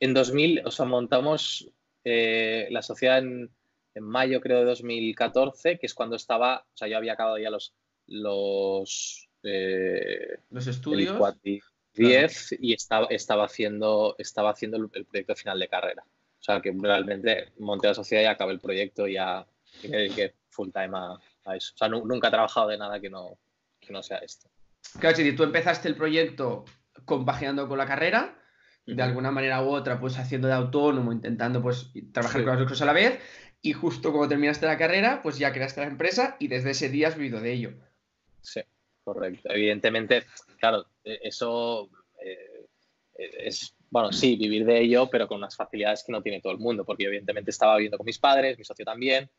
En 0.00 0.12
2000, 0.12 0.62
o 0.66 0.70
sea, 0.70 0.84
montamos 0.84 1.70
eh, 2.04 2.68
la 2.70 2.82
sociedad 2.82 3.18
en, 3.18 3.50
en, 3.94 4.04
mayo 4.04 4.42
creo 4.42 4.58
de 4.58 4.66
2014, 4.66 5.78
que 5.78 5.86
es 5.86 5.94
cuando 5.94 6.16
estaba, 6.16 6.58
o 6.58 6.76
sea, 6.76 6.88
yo 6.88 6.98
había 6.98 7.14
acabado 7.14 7.38
ya 7.38 7.48
los, 7.48 7.72
los, 8.06 9.28
eh, 9.42 10.38
los 10.50 10.66
estudios. 10.66 11.18
10 11.94 12.56
y 12.58 12.72
estaba, 12.72 13.06
estaba 13.06 13.44
haciendo, 13.44 14.16
estaba 14.18 14.50
haciendo 14.50 14.76
el, 14.76 15.04
proyecto 15.06 15.36
final 15.36 15.60
de 15.60 15.68
carrera. 15.68 16.02
O 16.04 16.42
sea, 16.42 16.60
que 16.60 16.74
realmente 16.76 17.52
monté 17.58 17.86
la 17.86 17.94
sociedad 17.94 18.22
y 18.22 18.26
acabé 18.26 18.52
el 18.52 18.60
proyecto 18.60 19.06
y 19.06 19.14
ya 19.14 19.46
me 19.84 19.98
dediqué 19.98 20.34
full 20.48 20.70
time 20.70 20.90
a, 20.92 21.56
eso. 21.56 21.72
O 21.74 21.78
sea, 21.78 21.88
nunca 21.88 22.28
he 22.28 22.30
trabajado 22.30 22.68
de 22.68 22.78
nada 22.78 23.00
que 23.00 23.10
no, 23.10 23.38
que 23.80 23.92
no 23.92 24.02
sea 24.02 24.18
esto. 24.18 24.48
Claro, 24.98 25.16
si 25.16 25.32
tú 25.34 25.44
empezaste 25.44 25.88
el 25.88 25.96
proyecto 25.96 26.64
compaginando 27.04 27.68
con 27.68 27.78
la 27.78 27.86
carrera, 27.86 28.40
de 28.86 29.02
alguna 29.02 29.30
manera 29.30 29.62
u 29.62 29.68
otra, 29.68 29.98
pues 29.98 30.18
haciendo 30.18 30.48
de 30.48 30.54
autónomo, 30.54 31.12
intentando 31.12 31.62
pues 31.62 31.90
trabajar 32.12 32.42
con 32.42 32.50
las 32.50 32.58
dos 32.58 32.68
cosas 32.68 32.82
a 32.82 32.86
la 32.86 32.92
vez, 32.92 33.18
y 33.62 33.72
justo 33.72 34.10
cuando 34.10 34.28
terminaste 34.28 34.66
la 34.66 34.76
carrera, 34.76 35.20
pues 35.22 35.38
ya 35.38 35.52
creaste 35.52 35.80
la 35.80 35.86
empresa 35.86 36.36
y 36.38 36.48
desde 36.48 36.70
ese 36.70 36.90
día 36.90 37.08
has 37.08 37.16
vivido 37.16 37.40
de 37.40 37.52
ello. 37.52 37.74
Sí, 38.44 38.60
correcto. 39.02 39.50
Evidentemente, 39.50 40.24
claro, 40.58 40.86
e, 41.02 41.18
eso 41.22 41.88
eh, 42.22 42.66
es, 43.16 43.74
bueno, 43.90 44.12
sí, 44.12 44.36
vivir 44.36 44.64
de 44.64 44.80
ello, 44.80 45.08
pero 45.10 45.26
con 45.26 45.38
unas 45.38 45.56
facilidades 45.56 46.04
que 46.04 46.12
no 46.12 46.22
tiene 46.22 46.40
todo 46.40 46.52
el 46.52 46.58
mundo, 46.58 46.84
porque 46.84 47.04
evidentemente 47.04 47.50
estaba 47.50 47.76
viviendo 47.76 47.96
con 47.96 48.06
mis 48.06 48.18
padres, 48.18 48.58
mi 48.58 48.64
socio 48.64 48.84
también. 48.84 49.30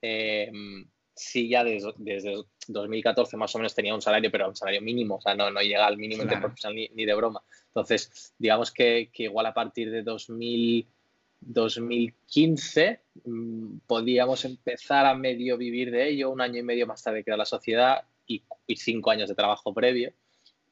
Em, 0.00 0.88
sí, 1.14 1.48
ya 1.48 1.64
desde, 1.64 2.44
2014 2.68 3.36
más 3.36 3.54
o 3.54 3.58
menos 3.58 3.74
tenía 3.74 3.94
un 3.94 4.02
salario, 4.02 4.30
pero 4.30 4.48
un 4.48 4.56
salario 4.56 4.80
mínimo, 4.80 5.16
o 5.16 5.20
sea, 5.20 5.34
no, 5.34 5.50
no 5.50 5.60
llega 5.60 5.86
al 5.86 5.98
mínimo 5.98 6.22
interprofesional 6.22 6.88
ni, 6.94 7.04
de 7.04 7.14
broma. 7.14 7.42
Entonces, 7.68 8.34
digamos 8.38 8.70
que, 8.70 9.10
que, 9.12 9.24
igual 9.24 9.46
a 9.46 9.54
partir 9.54 9.90
de 9.90 10.02
2000, 10.02 10.86
2015 11.40 13.00
mm, 13.24 13.78
podíamos 13.86 14.44
empezar 14.44 15.06
a 15.06 15.14
medio 15.14 15.56
vivir 15.56 15.90
de 15.90 16.10
ello, 16.10 16.30
un 16.30 16.40
año 16.40 16.60
y 16.60 16.62
medio 16.62 16.86
más 16.86 17.02
tarde 17.02 17.24
que 17.24 17.36
la 17.36 17.44
sociedad, 17.44 18.04
y, 18.66 18.76
cinco 18.76 19.10
años 19.10 19.28
de 19.28 19.34
trabajo 19.34 19.74
previo 19.74 20.12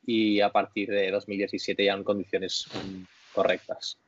y 0.06 0.40
a 0.40 0.50
partir 0.50 0.88
de 0.88 1.10
2017 1.10 1.84
ya 1.84 1.92
en 1.92 2.02
condiciones 2.02 2.66
mm, 2.72 3.02
correctas. 3.34 3.98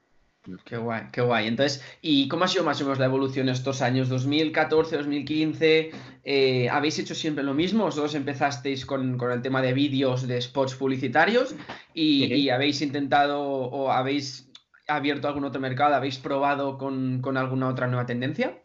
Qué 0.64 0.76
guay, 0.76 1.02
qué 1.12 1.20
guay. 1.20 1.46
Entonces, 1.46 1.84
¿y 2.00 2.26
cómo 2.26 2.44
ha 2.44 2.48
sido 2.48 2.64
más 2.64 2.80
o 2.80 2.84
menos 2.84 2.98
la 2.98 3.04
evolución 3.04 3.48
estos 3.48 3.80
años? 3.80 4.08
2014, 4.08 4.96
2015, 4.96 5.90
eh, 6.24 6.68
¿habéis 6.68 6.98
hecho 6.98 7.14
siempre 7.14 7.44
lo 7.44 7.54
mismo? 7.54 7.84
Vosotros 7.84 8.14
empezasteis 8.16 8.84
con, 8.84 9.18
con 9.18 9.30
el 9.30 9.40
tema 9.40 9.62
de 9.62 9.72
vídeos, 9.72 10.26
de 10.26 10.40
spots 10.40 10.74
publicitarios 10.74 11.54
y, 11.94 12.32
y, 12.34 12.50
habéis 12.50 12.82
intentado 12.82 13.40
o 13.40 13.92
habéis 13.92 14.50
abierto 14.88 15.28
algún 15.28 15.44
otro 15.44 15.60
mercado? 15.60 15.94
¿Habéis 15.94 16.18
probado 16.18 16.78
con, 16.78 17.20
con 17.20 17.36
alguna 17.36 17.68
otra 17.68 17.86
nueva 17.86 18.06
tendencia? 18.06 18.60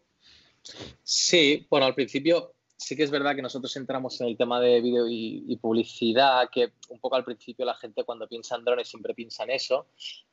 Sí, 1.04 1.66
bueno, 1.70 1.86
al 1.86 1.96
principio 1.96 2.54
sí 2.78 2.96
que 2.96 3.04
es 3.04 3.12
verdad 3.12 3.36
que 3.36 3.42
nosotros 3.42 3.76
entramos 3.76 4.22
en 4.22 4.28
el 4.28 4.38
tema 4.38 4.62
de 4.62 4.80
vídeo 4.82 5.06
y, 5.10 5.58
publicidad, 5.58 6.50
que 6.52 6.74
un 6.90 7.00
poco 7.00 7.16
al 7.16 7.26
principio 7.26 7.66
la 7.66 7.76
gente 7.76 8.04
cuando 8.04 8.28
piensa 8.28 8.56
en 8.56 8.64
drones 8.64 8.88
siempre 8.88 9.14
piensa 9.14 9.44
en 9.44 9.52
eso. 9.52 9.88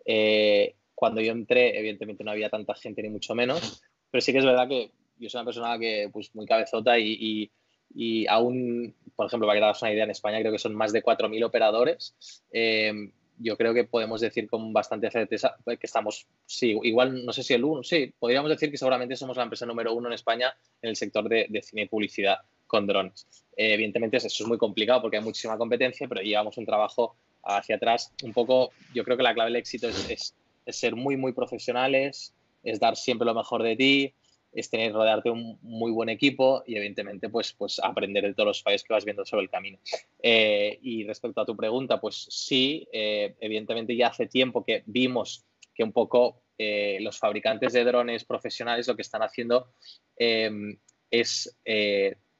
Eh, 0.05 0.75
cuando 0.95 1.21
yo 1.21 1.33
entré, 1.33 1.79
evidentemente 1.79 2.23
no 2.23 2.31
había 2.31 2.51
tanta 2.51 2.75
gente 2.75 3.03
ni 3.03 3.09
mucho 3.09 3.35
menos, 3.35 3.83
pero 4.11 4.21
sí 4.21 4.33
que 4.33 4.39
es 4.39 4.45
verdad 4.45 4.69
que 4.69 4.93
yo 5.19 5.29
soy 5.29 5.41
una 5.41 5.47
persona 5.47 5.79
que 5.79 6.11
pues 6.13 6.35
muy 6.35 6.47
cabezota 6.47 6.99
y, 6.99 7.51
y, 7.95 8.27
aún, 8.27 8.95
por 9.17 9.27
ejemplo, 9.27 9.47
para 9.47 9.57
que 9.57 9.61
te 9.61 9.65
hagas 9.65 9.83
una 9.83 9.93
idea, 9.93 10.05
en 10.05 10.11
España 10.11 10.41
creo 10.41 10.53
que 10.53 10.59
son 10.59 10.75
más 10.75 10.93
de 10.93 11.03
4.000 11.03 11.45
operadores. 11.45 12.15
Eh, 12.53 13.11
yo 13.39 13.57
creo 13.57 13.75
que 13.75 13.85
podemos 13.85 14.21
decir 14.21 14.49
con 14.49 14.73
bastante 14.73 15.11
certeza 15.11 15.57
que 15.65 15.79
estamos, 15.83 16.27
sí, 16.47 16.79
igual 16.83 17.25
no 17.25 17.33
sé 17.33 17.43
si 17.43 17.55
el 17.55 17.65
uno, 17.65 17.83
sí, 17.83 18.13
podríamos 18.19 18.51
decir 18.51 18.71
que 18.71 18.79
seguramente 18.79 19.17
somos 19.17 19.37
la 19.37 19.43
empresa 19.43 19.67
número 19.67 19.93
uno 19.93 20.09
en 20.09 20.15
España 20.15 20.55
en 20.83 20.91
el 20.91 20.97
sector 20.97 21.29
de, 21.29 21.63
cine 21.63 21.83
y 21.83 21.89
publicidad 21.89 22.39
con 22.67 22.87
drones. 22.87 23.27
Eh, 23.57 23.75
evidentemente 23.75 24.17
eso 24.17 24.29
es 24.29 24.47
muy 24.47 24.59
complicado 24.59 25.03
porque 25.03 25.17
hay 25.17 25.23
muchísima 25.23 25.59
competencia, 25.59 26.09
pero 26.09 26.23
llevamos 26.23 26.57
un 26.59 26.67
trabajo 26.67 27.17
hacia 27.43 27.77
atrás. 27.77 28.13
Un 28.23 28.33
poco, 28.33 28.71
yo 28.95 29.05
creo 29.05 29.17
que 29.17 29.23
la 29.23 29.35
clave 29.35 29.51
del 29.51 29.57
éxito 29.57 29.89
es, 29.89 30.35
es 30.67 30.77
ser 30.77 30.95
muy, 30.97 31.17
muy 31.17 31.33
profesionales, 31.33 32.35
es 32.63 32.81
dar 32.81 32.97
siempre 32.97 33.27
lo 33.27 33.35
mejor 33.35 33.63
de 33.63 33.77
ti, 33.77 34.15
es 34.55 34.71
tener, 34.71 34.93
rodearte 34.93 35.31
un 35.31 35.59
muy 35.63 35.91
buen 35.91 36.09
equipo 36.09 36.63
y 36.67 36.77
evidentemente 36.77 37.29
pues, 37.29 37.53
pues 37.53 37.81
aprender 37.83 38.25
de 38.25 38.35
todos 38.35 38.47
los 38.47 38.63
fallos 38.63 38.85
que 38.85 38.95
vas 38.95 39.05
viendo 39.05 39.25
sobre 39.25 39.43
el 39.43 39.51
camino. 39.51 39.79
Eh, 40.23 40.79
y 40.83 41.05
respecto 41.05 41.41
a 41.41 41.45
tu 41.45 41.57
pregunta, 41.57 42.01
pues 42.01 42.27
sí, 42.31 42.87
eh, 42.93 43.35
evidentemente 43.41 43.97
ya 43.97 44.09
hace 44.09 44.27
tiempo 44.27 44.65
que 44.65 44.85
vimos 44.87 45.45
que 45.75 45.83
un 45.83 45.93
poco 45.93 46.43
eh, 46.57 46.99
los 47.01 47.19
fabricantes 47.19 47.73
de 47.73 47.85
drones 47.85 48.25
profesionales 48.25 48.87
lo 48.87 48.95
que 48.95 49.03
están 49.03 49.23
haciendo 49.23 49.73
em, 50.17 50.79
es 51.11 51.57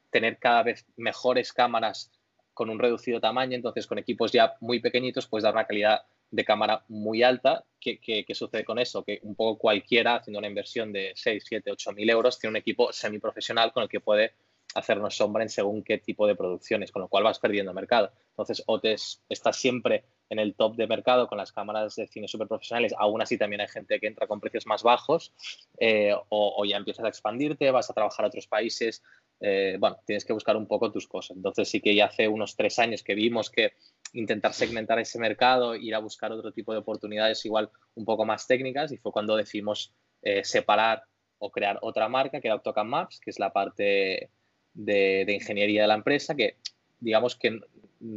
tener 0.09 0.37
cada 0.39 0.63
vez 0.63 0.85
mejores 0.95 1.51
cámaras 1.51 2.11
con 2.53 2.69
un 2.69 2.79
reducido 2.79 3.19
tamaño, 3.19 3.55
entonces 3.55 3.85
con 3.85 3.97
equipos 3.97 4.31
ya 4.31 4.55
muy 4.61 4.79
pequeñitos 4.79 5.27
puedes 5.27 5.43
dar 5.43 5.53
una 5.53 5.65
calidad 5.65 6.03
de 6.35 6.45
cámara 6.45 6.83
muy 6.89 7.23
alta. 7.23 7.65
¿Qué, 7.79 8.25
sucede 8.33 8.65
con 8.65 8.79
eso? 8.79 9.03
Que 9.03 9.19
un 9.23 9.35
poco 9.35 9.59
cualquiera, 9.59 10.15
haciendo 10.15 10.39
una 10.39 10.47
inversión 10.47 10.91
de 10.91 11.13
6, 11.15 11.43
7, 11.47 11.71
8 11.71 11.91
mil 11.93 12.09
euros, 12.09 12.39
tiene 12.39 12.51
un 12.51 12.57
equipo 12.57 12.91
semiprofesional 12.91 13.71
con 13.71 13.83
el 13.83 13.89
que 13.89 13.99
puede 13.99 14.33
hacernos 14.73 15.15
sombra 15.15 15.43
en 15.43 15.49
según 15.49 15.83
qué 15.83 15.99
tipo 15.99 16.27
de 16.27 16.35
producciones, 16.35 16.91
con 16.91 17.03
lo 17.03 17.07
cual 17.07 17.23
vas 17.23 17.39
perdiendo 17.39 17.73
mercado. 17.73 18.11
Entonces, 18.31 18.63
OTES 18.65 19.23
está 19.29 19.53
siempre 19.53 20.03
en 20.29 20.39
el 20.39 20.55
top 20.55 20.75
de 20.75 20.87
mercado 20.87 21.27
con 21.27 21.37
las 21.37 21.51
cámaras 21.51 21.95
de 21.95 22.07
cine 22.07 22.27
super 22.27 22.47
profesionales. 22.47 22.93
Aún 22.97 23.21
así, 23.21 23.37
también 23.37 23.61
hay 23.61 23.67
gente 23.67 23.99
que 23.99 24.07
entra 24.07 24.27
con 24.27 24.41
precios 24.41 24.65
más 24.65 24.83
bajos 24.83 25.31
eh, 25.79 26.13
o, 26.13 26.55
o, 26.57 26.65
ya 26.65 26.77
empiezas 26.77 27.05
a 27.05 27.09
expandirte, 27.09 27.71
vas 27.71 27.89
a 27.89 27.93
trabajar 27.93 28.25
a 28.25 28.27
otros 28.27 28.47
países. 28.47 29.01
Eh, 29.39 29.77
bueno, 29.79 29.97
tienes 30.05 30.25
que 30.25 30.33
buscar 30.33 30.57
un 30.57 30.67
poco 30.67 30.91
tus 30.91 31.07
cosas. 31.07 31.37
Entonces, 31.37 31.69
sí 31.69 31.81
que 31.81 31.95
ya 31.95 32.05
hace 32.05 32.27
unos 32.27 32.55
tres 32.55 32.79
años 32.79 33.03
que 33.03 33.15
vimos 33.15 33.49
que 33.49 33.73
intentar 34.15 34.53
segmentar 34.53 34.97
ese 34.99 35.19
mercado, 35.19 35.75
ir 35.75 35.93
a 35.93 35.99
buscar 35.99 36.31
otro 36.31 36.51
tipo 36.51 36.71
de 36.71 36.79
oportunidades 36.79 37.45
igual 37.45 37.69
un 37.95 38.05
poco 38.05 38.25
más 38.25 38.47
técnicas 38.47 38.91
y 38.91 38.97
fue 38.97 39.11
cuando 39.11 39.35
decidimos 39.35 39.93
eh, 40.21 40.43
separar 40.43 41.03
o 41.37 41.51
crear 41.51 41.77
otra 41.81 42.07
marca 42.07 42.39
que 42.39 42.47
era 42.47 42.55
AutoCAD 42.55 42.85
Maps, 42.85 43.19
que 43.19 43.29
es 43.29 43.39
la 43.39 43.51
parte 43.51 44.29
de, 44.73 45.25
ingeniería 45.27 45.81
de 45.81 45.87
la 45.87 45.95
empresa, 45.95 46.33
que 46.33 46.57
digamos 46.99 47.35
que 47.35 47.59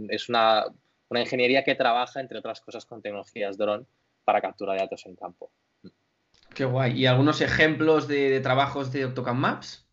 es 0.09 0.29
una, 0.29 0.67
ingeniería 1.11 1.65
que 1.65 1.75
trabaja, 1.75 2.21
entre 2.21 2.39
otras 2.39 2.61
cosas, 2.61 2.87
con 2.87 3.03
tecnologías 3.03 3.59
drone 3.59 3.85
para 4.25 4.41
captura 4.41 4.75
de 4.75 4.81
datos 4.81 5.05
en 5.07 5.17
campo. 5.17 5.51
Qué 6.55 6.65
guay. 6.65 6.93
¿Y 6.93 7.07
algunos 7.07 7.41
ejemplos 7.41 8.07
de, 8.07 8.31
de 8.31 8.41
trabajos 8.41 8.93
de 8.93 9.03
AutoCAD 9.03 9.35
Maps? 9.35 9.88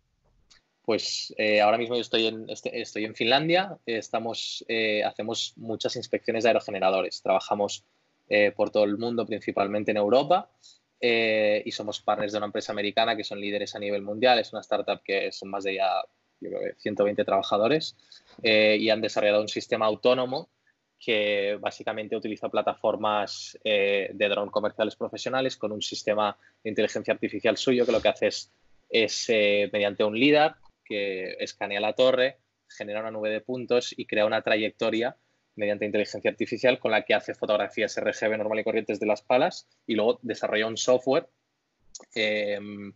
Pues 0.86 1.34
eh, 1.38 1.62
ahora 1.62 1.80
mismo 1.80 1.96
yo 1.96 2.02
estoy 2.02 2.28
en, 2.28 2.48
este, 2.48 2.80
estoy 2.80 3.06
en 3.06 3.16
Finlandia, 3.16 3.80
estamos, 3.88 4.64
eh, 4.68 5.04
hacemos 5.04 5.54
muchas 5.58 5.96
inspecciones 5.96 6.44
de 6.44 6.52
aerogeneradores, 6.52 7.24
trabajamos 7.24 7.84
eh, 8.30 8.52
por 8.56 8.70
todo 8.70 8.84
el 8.84 9.00
mundo, 9.00 9.26
principalmente 9.26 9.90
en 9.92 9.98
Europa, 9.98 10.50
y 11.02 11.72
somos 11.72 12.02
partners 12.02 12.32
de 12.32 12.40
una 12.40 12.48
empresa 12.48 12.72
americana 12.72 13.16
que 13.16 13.24
son 13.24 13.40
líderes 13.40 13.76
a 13.76 13.80
nivel 13.80 14.02
mundial, 14.02 14.40
es 14.40 14.54
una 14.54 14.62
startup 14.62 15.04
que 15.04 15.32
son 15.32 15.50
más 15.50 15.64
de 15.64 15.76
ya, 15.76 16.02
yo 16.40 16.50
creo 16.50 16.62
que 16.62 16.80
120 16.80 17.24
trabajadores, 17.24 17.96
y 18.42 18.90
han 18.90 19.02
desarrollado 19.02 19.42
un 19.42 19.48
sistema 19.48 19.86
autónomo 19.86 20.50
que 21.00 21.60
básicamente 21.62 22.16
utiliza 22.16 22.50
plataformas 22.50 23.56
de 23.64 24.28
dron 24.30 24.50
comerciales 24.50 24.96
profesionales 24.96 25.58
con 25.58 25.72
un 25.72 25.84
sistema 25.84 26.36
de 26.64 26.72
inteligencia 26.72 27.14
artificial 27.14 27.56
suyo 27.56 27.86
que 27.86 27.92
lo 27.92 28.02
que 28.02 28.08
hace 28.08 28.28
es, 28.28 28.52
es 28.90 29.30
mediante 29.72 30.04
un 30.04 30.18
LIDAR 30.18 30.56
que 30.86 31.36
escanea 31.40 31.80
la 31.80 31.94
torre, 31.94 32.38
genera 32.70 33.02
una 33.02 33.12
nube 33.12 33.30
de 33.30 33.42
puntos 33.42 33.94
y 33.98 34.06
crea 34.06 34.26
una 34.26 34.42
trayectoria 34.42 35.18
mediante 35.56 35.86
inteligencia 35.86 36.30
artificial 36.30 36.80
con 36.80 36.92
la 36.92 37.04
que 37.04 37.14
hace 37.14 37.34
fotografías 37.34 37.98
RGB 38.00 38.38
normal 38.38 38.60
y 38.60 38.64
corrientes 38.64 39.00
de 39.00 39.06
las 39.06 39.22
palas 39.22 39.68
y 39.88 39.96
luego 39.96 40.20
desarrolla 40.22 40.68
un 40.68 40.78
software 40.78 41.28
em, 42.14 42.94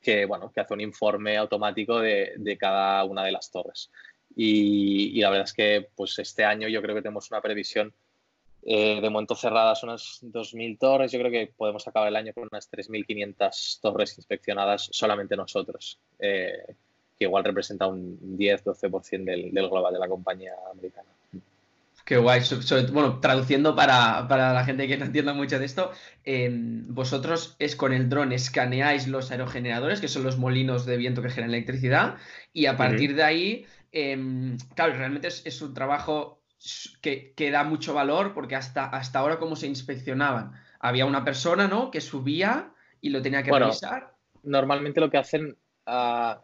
que, 0.00 0.24
bueno, 0.24 0.50
que 0.52 0.60
hace 0.60 0.74
un 0.74 0.80
informe 0.80 1.36
automático 1.36 2.00
de, 2.00 2.56
cada 2.58 3.04
una 3.04 3.24
de 3.24 3.32
las 3.32 3.50
torres. 3.50 3.90
Y, 4.34 5.20
la 5.20 5.30
verdad 5.30 5.44
es 5.44 5.52
que 5.52 5.88
pues 5.94 6.18
este 6.18 6.44
año 6.44 6.68
yo 6.68 6.82
creo 6.82 6.94
que 6.94 7.02
tenemos 7.02 7.30
una 7.30 7.40
previsión 7.40 7.92
eh, 8.62 9.00
de 9.00 9.10
momento 9.10 9.34
cerradas 9.34 9.82
unas 9.82 10.20
2.000 10.22 10.78
torres. 10.78 11.12
Yo 11.12 11.18
creo 11.18 11.30
que 11.30 11.52
podemos 11.56 11.86
acabar 11.86 12.08
el 12.08 12.16
año 12.16 12.32
con 12.32 12.48
unas 12.50 12.70
3.500 12.70 13.80
torres 13.80 14.16
inspeccionadas 14.18 14.88
solamente 14.92 15.36
nosotros. 15.36 15.98
Eh, 16.18 16.74
que 17.20 17.26
igual 17.26 17.44
representa 17.44 17.86
un 17.86 18.18
10-12% 18.38 19.24
del, 19.24 19.52
del 19.52 19.68
global 19.68 19.92
de 19.92 20.00
la 20.00 20.08
compañía 20.08 20.54
americana. 20.72 21.10
Qué 22.06 22.16
guay. 22.16 22.40
bueno, 22.92 23.20
traduciendo 23.20 23.76
para, 23.76 24.26
la 24.26 24.64
gente 24.64 24.88
que 24.88 24.96
no 24.96 25.04
entienda 25.04 25.34
mucho 25.34 25.58
de 25.58 25.66
esto, 25.66 25.92
em, 26.24 26.92
vosotros 26.92 27.54
es 27.58 27.76
con 27.76 27.92
el 27.92 28.08
dron 28.08 28.32
escaneáis 28.32 29.06
los 29.06 29.30
aerogeneradores, 29.30 30.00
que 30.00 30.08
son 30.08 30.24
los 30.24 30.38
molinos 30.38 30.86
de 30.86 30.96
viento 30.96 31.22
que 31.22 31.28
generan 31.28 31.54
electricidad, 31.54 32.16
y 32.54 32.66
a 32.66 32.76
partir 32.76 33.14
de 33.14 33.22
ahí, 33.22 33.66
em, 33.92 34.56
claro, 34.74 34.94
realmente 34.94 35.28
es, 35.28 35.62
un 35.62 35.74
trabajo 35.74 36.42
que, 37.02 37.50
da 37.52 37.64
mucho 37.64 37.92
valor, 37.92 38.32
porque 38.32 38.56
hasta, 38.56 38.86
hasta 38.86 39.18
ahora, 39.18 39.38
¿cómo 39.38 39.54
se 39.54 39.66
inspeccionaban? 39.66 40.52
Había 40.80 41.06
una 41.06 41.22
persona, 41.22 41.68
¿no?, 41.68 41.90
que 41.90 42.00
subía 42.00 42.72
y 43.00 43.10
lo 43.10 43.20
tenía 43.20 43.42
que 43.42 43.52
revisar. 43.52 44.14
Normalmente 44.42 45.00
lo 45.00 45.10
que 45.10 45.18
hacen 45.18 45.56
ah, 45.86 46.40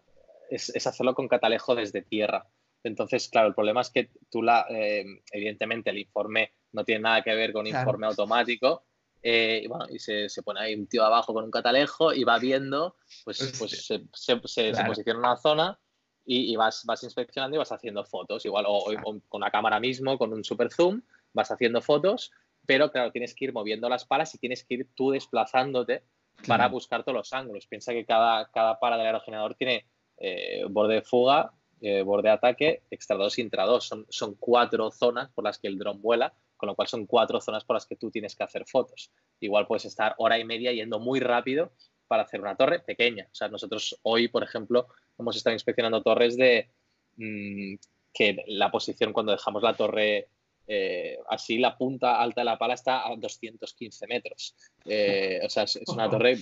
es, 0.51 0.87
hacerlo 0.87 1.15
con 1.15 1.29
catalejo 1.29 1.75
desde 1.75 2.03
tierra. 2.03 2.47
Entonces, 2.83 3.29
claro, 3.29 3.49
el 3.49 3.55
problema 3.55 3.81
es 3.81 3.91
que 3.91 4.11
tú 4.31 4.43
la, 4.43 4.67
eh, 4.71 5.05
evidentemente 5.33 5.91
el 5.91 5.99
informe 5.99 6.53
no 6.73 6.85
tiene 6.85 7.03
nada 7.03 7.23
que 7.23 7.35
ver 7.35 7.53
con 7.53 7.67
informe 7.67 8.07
automático. 8.07 8.85
Eh, 9.23 9.63
y 9.65 9.67
bueno, 9.67 9.87
y 9.91 9.99
se, 9.99 10.29
pone 10.45 10.61
ahí 10.61 10.75
un 10.75 10.87
tío 10.87 11.05
abajo 11.05 11.35
con 11.35 11.45
un 11.45 11.51
catalejo 11.51 12.13
y 12.13 12.23
va 12.23 12.39
viendo, 12.39 12.97
pues, 13.25 13.39
pues, 13.59 13.87
pues 13.89 14.13
se, 14.13 14.37
posiciona 14.37 15.03
en 15.05 15.17
una 15.17 15.37
zona 15.37 15.81
y, 16.25 16.55
vas, 16.57 16.85
vas 16.85 17.03
inspeccionando 17.03 17.57
y 17.57 17.59
vas 17.59 17.73
haciendo 17.73 18.05
fotos. 18.05 18.45
Igual, 18.45 18.67
o, 18.69 18.85
con 19.29 19.41
la 19.41 19.51
cámara 19.51 19.81
mismo, 19.81 20.19
con 20.19 20.33
un 20.33 20.45
super 20.45 20.73
zoom, 20.73 21.03
vas 21.33 21.51
haciendo 21.51 21.81
fotos, 21.81 22.31
pero 22.67 22.91
claro, 22.91 23.11
tienes 23.11 23.35
que 23.35 23.47
ir 23.47 23.53
moviendo 23.53 23.89
las 23.89 24.05
palas 24.05 24.35
y 24.35 24.39
tienes 24.39 24.65
que 24.65 24.75
ir 24.75 24.89
tú 24.95 25.11
desplazándote 25.11 26.05
para 26.47 26.69
buscar 26.69 27.03
todos 27.03 27.17
los 27.17 27.33
ángulos. 27.33 27.67
Piensa 27.67 27.93
que 27.93 28.05
cada, 28.05 28.51
cada 28.51 28.79
para 28.79 28.97
del 28.97 29.07
aerogenerador 29.07 29.55
tiene 29.55 29.87
eh, 30.19 30.65
borde 30.69 30.95
de 30.95 31.03
fuga, 31.03 31.53
eh, 31.81 32.03
borde 32.03 32.29
de 32.29 32.35
ataque, 32.35 32.83
extra 32.91 33.17
2 33.17 33.39
y 33.39 33.43
intra 33.43 33.65
2. 33.65 33.85
Son, 33.85 34.07
son 34.09 34.35
cuatro 34.35 34.91
zonas 34.91 35.31
por 35.31 35.45
las 35.45 35.59
que 35.59 35.69
el 35.69 35.79
dron 35.79 36.01
vuela, 36.01 36.33
con 36.57 36.69
lo 36.69 36.75
cual 36.75 36.89
son 36.89 37.07
cuatro 37.07 37.41
zonas 37.41 37.65
por 37.65 37.77
las 37.77 37.87
que 37.87 37.97
tú 37.97 38.11
tienes 38.11 38.35
que 38.35 38.45
hacer 38.45 38.65
fotos. 38.67 39.11
Igual 39.41 39.67
puedes 39.67 39.85
estar 39.85 40.15
hora 40.19 40.39
y 40.39 40.45
media 40.45 40.73
yendo 40.73 40.99
muy 40.99 41.21
rápido 41.21 41.73
para 42.09 42.23
hacer 42.23 42.41
una 42.41 42.57
torre 42.57 42.81
pequeña. 42.81 43.29
O 43.31 43.35
sea, 43.35 43.49
nosotros 43.49 43.99
hoy, 44.03 44.29
por 44.29 44.43
ejemplo, 44.43 44.89
hemos 45.19 45.37
estado 45.37 45.55
inspeccionando 45.55 46.03
torres 46.03 46.37
de 46.37 46.71
mm, 47.17 47.75
que 48.13 48.45
la 48.49 48.71
posición 48.71 49.13
cuando 49.13 49.33
dejamos 49.33 49.63
la 49.63 49.75
torre 49.75 50.29
eh, 50.69 51.19
así 51.29 51.59
la 51.59 51.77
punta 51.77 52.21
alta 52.21 52.41
de 52.41 52.45
la 52.45 52.59
pala 52.59 52.75
está 52.75 53.07
a 53.07 53.15
215 53.17 54.07
metros. 54.07 54.57
Eh, 54.85 55.41
o 55.45 55.49
sea, 55.49 55.63
es, 55.63 55.79
una 55.87 56.11
torre 56.11 56.37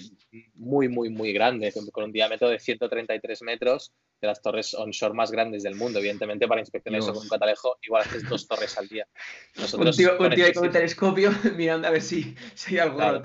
muy, 0.55 0.89
muy, 0.89 1.11
muy 1.11 1.33
grande, 1.33 1.73
con, 1.73 2.05
un 2.05 2.13
diámetro 2.13 2.49
de 2.49 2.59
133 2.59 3.43
metros, 3.43 3.93
de 4.21 4.27
las 4.27 4.41
torres 4.41 4.73
onshore 4.75 5.15
más 5.15 5.31
grandes 5.31 5.63
del 5.63 5.75
mundo. 5.75 5.99
Evidentemente, 5.99 6.49
para 6.49 6.61
inspeccionar 6.61 7.01
eso 7.01 7.13
con 7.13 7.23
un 7.23 7.29
catalejo, 7.29 7.77
igual 7.83 8.03
haces 8.03 8.29
dos 8.29 8.49
torres 8.49 8.77
al 8.79 8.89
día. 8.89 9.07
un 9.79 9.91
tío, 9.91 10.17
con 10.17 10.33
un 10.33 10.73
telescopio 10.73 11.31
mirando 11.57 11.89
a 11.89 11.91
ver 11.91 12.03
si, 12.03 12.35
hay 12.69 12.79
algo 12.79 13.23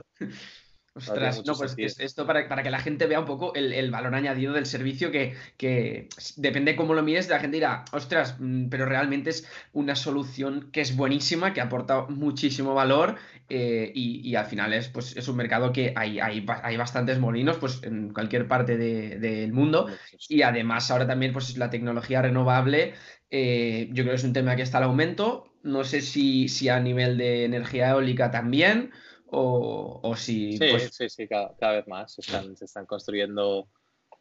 Ostras, 0.95 1.45
no, 1.45 1.53
pues 1.53 1.75
esto 1.77 2.25
para, 2.25 2.47
para, 2.49 2.63
que 2.63 2.71
la 2.71 2.79
gente 2.79 3.05
vea 3.05 3.19
un 3.19 3.25
poco 3.25 3.53
el, 3.53 3.91
valor 3.91 4.15
añadido 4.15 4.53
del 4.53 4.65
servicio 4.65 5.11
que, 5.11 5.35
que, 5.55 6.09
depende 6.35 6.75
cómo 6.75 6.93
lo 6.93 7.03
mires, 7.03 7.29
la 7.29 7.39
gente 7.39 7.57
dirá, 7.57 7.85
ostras, 7.91 8.35
mm, 8.39 8.69
pero 8.69 8.85
realmente 8.85 9.29
es 9.29 9.47
una 9.71 9.95
solución 9.95 10.69
que 10.71 10.81
es 10.81 10.95
buenísima, 10.95 11.53
que 11.53 11.61
aporta 11.61 12.05
muchísimo 12.07 12.73
valor 12.73 13.17
eh, 13.49 13.91
y, 13.93 14.35
al 14.35 14.45
final 14.45 14.73
es, 14.73 14.89
pues, 14.89 15.15
es 15.15 15.27
un 15.27 15.37
mercado 15.37 15.71
que 15.71 15.93
hay, 15.95 16.19
hay, 16.19 16.45
hay 16.63 16.77
bastantes 16.77 17.19
molinos 17.19 17.57
pues, 17.57 17.81
en 17.83 18.13
cualquier 18.13 18.47
parte 18.47 18.77
del 18.77 19.53
mundo. 19.53 19.87
Y 20.27 20.41
además 20.41 20.89
ahora 20.91 21.07
también 21.07 21.33
pues, 21.33 21.57
la 21.57 21.69
tecnología 21.69 22.21
renovable, 22.21 22.93
eh, 23.29 23.87
yo 23.91 24.03
creo 24.03 24.13
que 24.13 24.19
es 24.19 24.23
un 24.23 24.33
tema 24.33 24.55
que 24.55 24.63
está 24.63 24.79
al 24.79 24.85
aumento, 24.85 25.53
no 25.63 25.83
sé 25.83 26.01
si, 26.01 26.47
si 26.47 26.69
a 26.69 26.79
nivel 26.79 27.17
de 27.17 27.45
energía 27.45 27.89
eólica 27.89 28.31
también 28.31 28.91
o, 29.31 30.13
si... 30.15 30.53
Sí, 30.53 30.67
pues 30.69 30.89
sí, 30.93 31.09
sí, 31.09 31.27
cada, 31.27 31.71
vez 31.71 31.87
más 31.87 32.13
se 32.13 32.21
están, 32.21 32.55
se 32.55 32.65
están 32.65 32.85
construyendo 32.85 33.67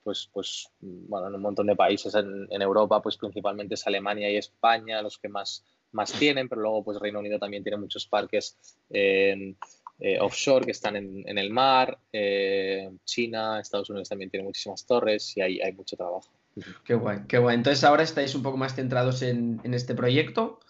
pues, 0.02 0.30
pues, 0.32 0.68
bueno, 0.80 1.28
en 1.28 1.34
un 1.34 1.42
montón 1.42 1.66
de 1.66 1.76
países 1.76 2.14
en, 2.14 2.46
en, 2.50 2.62
Europa, 2.62 3.02
pues 3.02 3.16
principalmente 3.16 3.74
es 3.74 3.86
Alemania 3.86 4.30
y 4.30 4.36
España 4.36 5.02
los 5.02 5.18
que 5.18 5.28
más, 5.28 5.64
más 5.92 6.12
tienen, 6.12 6.48
pero 6.48 6.62
luego 6.62 6.84
pues 6.84 6.98
Reino 6.98 7.18
Unido 7.18 7.38
también 7.38 7.62
tiene 7.62 7.78
muchos 7.78 8.06
parques 8.06 8.56
eh, 8.90 9.54
offshore 10.20 10.64
que 10.64 10.70
están 10.70 10.96
en, 10.96 11.24
en 11.26 11.38
el 11.38 11.50
mar, 11.50 11.98
eh, 12.12 12.90
China, 13.04 13.60
Estados 13.60 13.90
Unidos 13.90 14.08
también 14.08 14.30
tiene 14.30 14.44
muchísimas 14.44 14.86
torres 14.86 15.36
y 15.36 15.40
hay, 15.40 15.60
hay 15.60 15.72
mucho 15.72 15.96
trabajo. 15.96 16.30
Qué 16.84 16.94
guay, 16.94 17.20
qué 17.28 17.38
guay. 17.38 17.56
Entonces 17.56 17.84
ahora 17.84 18.02
estáis 18.02 18.34
un 18.34 18.42
poco 18.42 18.56
más 18.56 18.74
centrados 18.74 19.22
en, 19.22 19.60
en 19.64 19.74
este 19.74 19.94
proyecto. 19.94 20.60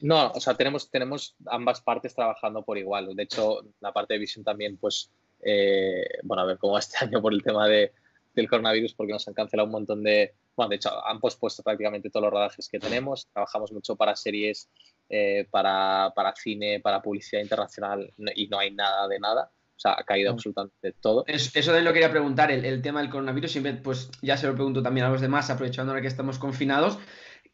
No, 0.00 0.30
o 0.32 0.40
sea, 0.40 0.54
tenemos, 0.54 0.90
tenemos 0.90 1.36
ambas 1.46 1.80
partes 1.80 2.14
trabajando 2.14 2.62
por 2.62 2.78
igual. 2.78 3.14
De 3.14 3.22
hecho, 3.22 3.60
la 3.80 3.92
parte 3.92 4.14
de 4.14 4.20
visión 4.20 4.44
también, 4.44 4.76
pues, 4.76 5.10
eh, 5.42 6.04
bueno, 6.22 6.42
a 6.42 6.46
ver 6.46 6.58
cómo 6.58 6.78
este 6.78 6.98
año 7.04 7.20
por 7.20 7.32
el 7.32 7.42
tema 7.42 7.66
de, 7.68 7.92
del 8.34 8.48
coronavirus, 8.48 8.94
porque 8.94 9.12
nos 9.12 9.26
han 9.28 9.34
cancelado 9.34 9.66
un 9.66 9.72
montón 9.72 10.02
de, 10.02 10.34
bueno, 10.56 10.70
de 10.70 10.76
hecho, 10.76 11.06
han 11.06 11.20
pospuesto 11.20 11.62
prácticamente 11.62 12.10
todos 12.10 12.24
los 12.24 12.32
rodajes 12.32 12.68
que 12.68 12.78
tenemos. 12.78 13.26
Trabajamos 13.32 13.72
mucho 13.72 13.96
para 13.96 14.16
series, 14.16 14.68
eh, 15.08 15.46
para, 15.50 16.12
para, 16.14 16.34
cine, 16.34 16.80
para 16.80 17.02
publicidad 17.02 17.42
internacional 17.42 18.12
y 18.34 18.48
no 18.48 18.58
hay 18.58 18.70
nada 18.70 19.08
de 19.08 19.18
nada. 19.18 19.50
O 19.76 19.80
sea, 19.80 19.92
ha 19.98 20.04
caído 20.04 20.30
absolutamente 20.30 20.92
todo. 21.00 21.24
Eso 21.26 21.72
de 21.72 21.80
lo 21.80 21.94
quería 21.94 22.10
preguntar, 22.10 22.50
el, 22.50 22.66
el, 22.66 22.82
tema 22.82 23.00
del 23.00 23.08
coronavirus, 23.08 23.50
siempre, 23.50 23.72
pues 23.72 24.10
ya 24.20 24.36
se 24.36 24.46
lo 24.46 24.54
pregunto 24.54 24.82
también 24.82 25.06
a 25.06 25.10
los 25.10 25.22
demás, 25.22 25.48
aprovechando 25.48 25.92
ahora 25.92 26.02
que 26.02 26.08
estamos 26.08 26.38
confinados. 26.38 26.98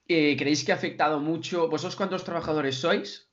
Eh, 0.09 0.37
¿Creéis 0.39 0.65
que 0.65 0.73
ha 0.73 0.77
afectado 0.77 1.19
mucho? 1.19 1.69
¿Vosotros 1.69 1.97
cuántos 1.97 2.25
trabajadores 2.25 2.77
sois? 2.77 3.29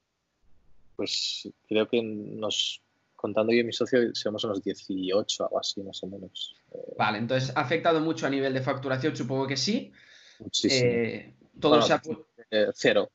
Pues 0.96 1.50
creo 1.68 1.88
que 1.88 2.02
nos, 2.02 2.82
contando 3.16 3.54
yo 3.54 3.60
y 3.60 3.64
mi 3.64 3.74
socio, 3.74 4.14
somos 4.14 4.44
unos 4.44 4.64
18, 4.64 5.44
algo 5.44 5.60
así, 5.60 5.82
más 5.84 6.02
o 6.04 6.08
menos. 6.08 6.56
Eh, 6.72 6.96
vale, 6.98 7.20
entonces, 7.20 7.56
¿ha 7.56 7.62
afectado 7.62 8.00
mucho 8.00 8.26
a 8.26 8.30
nivel 8.30 8.54
de 8.54 8.62
facturación? 8.62 9.16
Supongo 9.16 9.48
que 9.48 9.58
sí. 9.58 9.92
Muchísimo. 10.40 10.92
Eh, 10.92 11.34
todo 11.60 11.82
se 11.82 11.94
ha... 11.94 12.02
cero. 12.74 13.12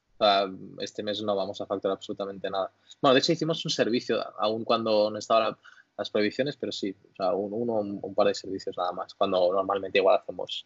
este 0.80 1.02
mes 1.02 1.22
no 1.22 1.34
vamos 1.34 1.60
a 1.60 1.66
facturar 1.66 1.96
absolutamente 1.96 2.48
nada. 2.50 2.70
Bueno, 3.00 3.14
de 3.14 3.20
hecho 3.20 3.32
hicimos 3.32 3.64
un 3.64 3.70
servicio, 3.72 4.22
aún 4.38 4.64
cuando 4.64 5.10
no 5.10 5.18
estaban 5.18 5.56
las 5.96 6.10
previsiones, 6.10 6.56
pero 6.56 6.70
sí, 6.70 6.94
o 7.12 7.14
sea, 7.16 7.32
un, 7.32 7.52
uno, 7.52 7.74
un, 7.74 8.14
par 8.14 8.28
de 8.28 8.34
servicios 8.34 8.76
nada 8.76 8.92
más, 8.92 9.14
cuando 9.14 9.52
normalmente 9.52 9.98
igual 9.98 10.20
hacemos, 10.20 10.64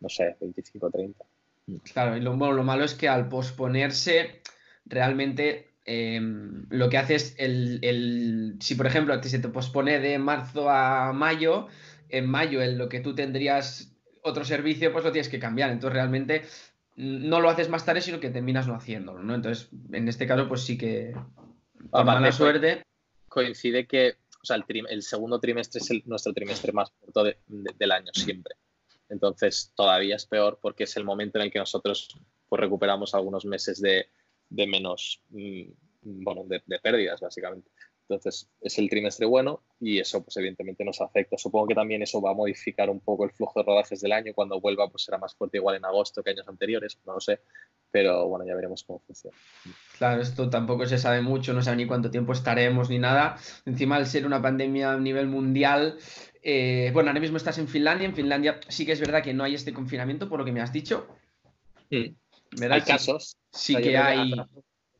no 0.00 0.08
sé, 0.10 0.36
25 0.38 0.86
o 0.86 0.90
30. 0.90 1.24
Claro, 1.92 2.16
y 2.16 2.20
lo, 2.20 2.34
lo 2.34 2.62
malo 2.62 2.84
es 2.84 2.94
que 2.94 3.08
al 3.08 3.28
posponerse, 3.28 4.42
realmente 4.84 5.70
em, 5.84 6.66
lo 6.70 6.88
que 6.88 6.98
hace 6.98 7.16
es 7.16 7.34
el, 7.38 8.56
si 8.60 8.74
por 8.74 8.86
ejemplo 8.86 9.20
se 9.22 9.38
te 9.38 9.48
pospone 9.48 9.98
de 9.98 10.18
marzo 10.18 10.70
a 10.70 11.12
mayo, 11.12 11.66
en 12.08 12.26
mayo 12.26 12.62
en 12.62 12.78
lo 12.78 12.88
que 12.88 13.00
tú 13.00 13.14
tendrías 13.14 13.92
otro 14.22 14.44
servicio, 14.44 14.92
pues 14.92 15.04
lo 15.04 15.12
tienes 15.12 15.28
que 15.28 15.40
cambiar. 15.40 15.70
Entonces 15.70 15.94
realmente 15.94 16.42
no 16.96 17.40
lo 17.40 17.50
haces 17.50 17.68
más 17.68 17.84
tarde, 17.84 18.00
sino 18.00 18.20
que 18.20 18.30
terminas 18.30 18.66
no 18.66 18.74
haciéndolo, 18.74 19.22
¿no? 19.22 19.34
Entonces, 19.34 19.68
en 19.92 20.08
este 20.08 20.26
caso, 20.26 20.48
pues 20.48 20.62
sí 20.62 20.78
que 20.78 21.14
por 21.90 22.04
mala 22.04 22.32
suerte. 22.32 22.82
Coincide 23.28 23.86
que, 23.86 24.16
o 24.42 24.46
sea, 24.46 24.56
el, 24.88 25.02
segundo 25.02 25.40
trimestre 25.40 25.80
es 25.80 26.06
nuestro 26.06 26.32
trimestre 26.32 26.72
más 26.72 26.90
corto 26.90 27.24
del 27.24 27.92
año 27.92 28.10
siempre. 28.14 28.54
Entonces 29.08 29.72
todavía 29.76 30.16
es 30.16 30.26
peor 30.26 30.58
porque 30.60 30.84
es 30.84 30.96
el 30.96 31.04
momento 31.04 31.38
en 31.38 31.46
el 31.46 31.52
que 31.52 31.58
nosotros 31.58 32.08
pues, 32.48 32.60
recuperamos 32.60 33.14
algunos 33.14 33.44
meses 33.44 33.80
de, 33.80 34.08
menos, 34.50 35.22
mm, 35.30 35.62
bueno, 36.02 36.44
de, 36.46 36.60
pérdidas 36.80 37.20
básicamente. 37.20 37.70
Entonces 38.08 38.48
es 38.60 38.78
el 38.78 38.88
trimestre 38.88 39.26
bueno 39.26 39.64
y 39.80 39.98
eso 39.98 40.22
pues 40.22 40.36
evidentemente 40.36 40.84
nos 40.84 41.00
afecta. 41.00 41.36
Supongo 41.36 41.66
que 41.66 41.74
también 41.74 42.02
eso 42.02 42.20
va 42.20 42.30
a 42.30 42.34
modificar 42.34 42.88
un 42.88 43.00
poco 43.00 43.24
el 43.24 43.32
flujo 43.32 43.58
de 43.58 43.66
rodajes 43.66 44.00
del 44.00 44.12
año. 44.12 44.32
Cuando 44.32 44.60
vuelva 44.60 44.88
pues 44.88 45.04
será 45.04 45.18
más 45.18 45.34
fuerte 45.34 45.58
igual 45.58 45.74
en 45.74 45.84
agosto 45.84 46.22
que 46.22 46.30
años 46.30 46.46
anteriores, 46.46 46.98
no 47.04 47.14
lo 47.14 47.20
sé. 47.20 47.40
Pero 47.90 48.28
bueno, 48.28 48.46
ya 48.46 48.54
veremos 48.54 48.84
cómo 48.84 49.00
funciona. 49.00 49.36
Claro, 49.98 50.22
esto 50.22 50.48
tampoco 50.48 50.86
se 50.86 50.98
sabe 50.98 51.20
mucho, 51.20 51.52
no 51.52 51.62
sabe 51.62 51.78
ni 51.78 51.86
cuánto 51.86 52.10
tiempo 52.10 52.32
estaremos 52.32 52.90
ni 52.90 53.00
nada. 53.00 53.38
Encima 53.64 53.96
al 53.96 54.06
ser 54.06 54.24
una 54.24 54.40
pandemia 54.40 54.92
a 54.92 55.00
nivel 55.00 55.26
mundial, 55.26 55.98
eh, 56.48 56.92
bueno, 56.92 57.10
ahora 57.10 57.18
mismo 57.18 57.38
estás 57.38 57.58
en 57.58 57.66
Finlandia. 57.66 58.06
En 58.06 58.14
Finlandia 58.14 58.60
sí 58.68 58.86
que 58.86 58.92
es 58.92 59.00
verdad 59.00 59.20
que 59.20 59.34
no 59.34 59.42
hay 59.42 59.56
este 59.56 59.72
confinamiento, 59.72 60.28
por 60.28 60.38
lo 60.38 60.44
que 60.44 60.52
me 60.52 60.60
has 60.60 60.72
dicho. 60.72 61.08
Sí. 61.90 62.14
Hay 62.70 62.82
casos. 62.82 63.36
Sí 63.50 63.74
que 63.74 63.96
hay. 63.96 64.32
Un 64.32 64.46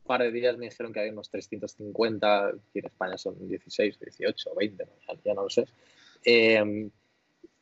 par 0.05 0.23
de 0.23 0.33
días 0.33 0.59
me 0.59 0.67
dijeron 0.67 0.93
que 0.93 0.99
hay 0.99 1.11
unos 1.11 1.31
350, 1.31 2.51
y 2.75 2.79
en 2.81 2.87
España 2.87 3.17
son 3.17 3.49
16, 3.49 3.97
18, 3.97 4.55
20, 4.57 4.89
ya 5.25 5.35
no 5.35 5.45
lo 5.45 5.51
sé. 5.51 5.67
Em, 6.25 6.91